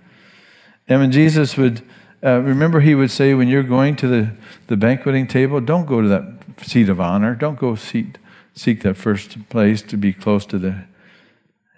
And 0.87 0.99
when 0.99 1.11
Jesus 1.11 1.57
would, 1.57 1.81
uh, 2.23 2.41
remember, 2.41 2.81
he 2.81 2.93
would 2.93 3.09
say, 3.09 3.33
when 3.33 3.47
you're 3.47 3.63
going 3.63 3.95
to 3.95 4.07
the, 4.07 4.31
the 4.67 4.77
banqueting 4.77 5.25
table, 5.25 5.59
don't 5.59 5.87
go 5.87 6.01
to 6.01 6.07
that 6.07 6.23
seat 6.61 6.87
of 6.87 7.01
honor. 7.01 7.33
Don't 7.33 7.57
go 7.57 7.73
seat, 7.73 8.19
seek 8.53 8.83
that 8.83 8.93
first 8.93 9.49
place 9.49 9.81
to 9.81 9.97
be 9.97 10.13
close 10.13 10.45
to 10.45 10.59
the 10.59 10.83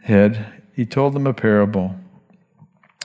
head, 0.06 0.62
he 0.76 0.86
told 0.86 1.14
them 1.14 1.28
a 1.28 1.34
parable. 1.34 1.96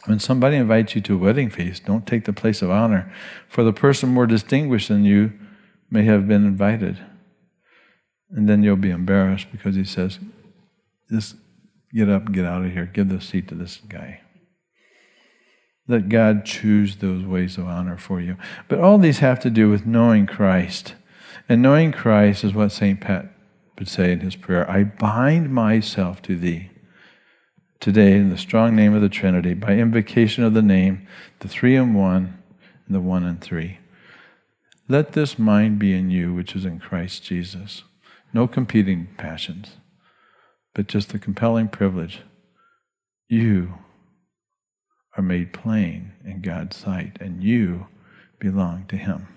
When 0.06 0.18
somebody 0.18 0.56
invites 0.56 0.94
you 0.94 1.00
to 1.02 1.14
a 1.14 1.18
wedding 1.18 1.50
feast, 1.50 1.86
don't 1.86 2.06
take 2.06 2.24
the 2.24 2.32
place 2.32 2.62
of 2.62 2.70
honor, 2.70 3.12
for 3.48 3.64
the 3.64 3.72
person 3.72 4.10
more 4.10 4.26
distinguished 4.26 4.88
than 4.88 5.04
you 5.04 5.32
may 5.90 6.04
have 6.04 6.28
been 6.28 6.44
invited. 6.46 6.98
And 8.30 8.48
then 8.48 8.62
you'll 8.62 8.76
be 8.76 8.90
embarrassed 8.90 9.48
because 9.50 9.76
he 9.76 9.84
says, 9.84 10.18
just 11.10 11.36
get 11.92 12.08
up 12.08 12.26
and 12.26 12.34
get 12.34 12.44
out 12.44 12.64
of 12.64 12.72
here. 12.72 12.86
Give 12.86 13.08
the 13.08 13.20
seat 13.20 13.48
to 13.48 13.54
this 13.54 13.78
guy. 13.88 14.20
Let 15.88 16.08
God 16.08 16.44
choose 16.44 16.96
those 16.96 17.24
ways 17.24 17.58
of 17.58 17.66
honor 17.66 17.96
for 17.96 18.20
you. 18.20 18.36
But 18.68 18.78
all 18.78 18.98
these 18.98 19.18
have 19.18 19.40
to 19.40 19.50
do 19.50 19.68
with 19.68 19.86
knowing 19.86 20.26
Christ. 20.26 20.94
And 21.48 21.62
knowing 21.62 21.92
Christ 21.92 22.44
is 22.44 22.54
what 22.54 22.72
St. 22.72 23.00
Pat 23.00 23.34
would 23.78 23.88
say 23.88 24.12
in 24.12 24.20
his 24.20 24.36
prayer 24.36 24.70
I 24.70 24.84
bind 24.84 25.52
myself 25.52 26.22
to 26.22 26.36
thee 26.36 26.70
today 27.80 28.12
in 28.12 28.28
the 28.28 28.36
strong 28.36 28.76
name 28.76 28.94
of 28.94 29.00
the 29.00 29.08
Trinity, 29.08 29.54
by 29.54 29.72
invocation 29.72 30.44
of 30.44 30.52
the 30.52 30.62
name, 30.62 31.06
the 31.38 31.48
three 31.48 31.74
in 31.74 31.94
one, 31.94 32.38
and 32.86 32.94
the 32.94 33.00
one 33.00 33.24
in 33.24 33.38
three. 33.38 33.78
Let 34.86 35.12
this 35.12 35.38
mind 35.38 35.78
be 35.78 35.94
in 35.94 36.10
you, 36.10 36.34
which 36.34 36.54
is 36.54 36.64
in 36.64 36.78
Christ 36.78 37.24
Jesus. 37.24 37.84
No 38.34 38.46
competing 38.46 39.08
passions, 39.16 39.76
but 40.74 40.88
just 40.88 41.08
the 41.08 41.18
compelling 41.18 41.68
privilege. 41.68 42.20
You 43.28 43.74
are 45.16 45.22
made 45.22 45.52
plain 45.52 46.12
in 46.24 46.42
God's 46.42 46.76
sight, 46.76 47.16
and 47.20 47.42
you 47.42 47.86
belong 48.38 48.84
to 48.88 48.96
Him. 48.96 49.28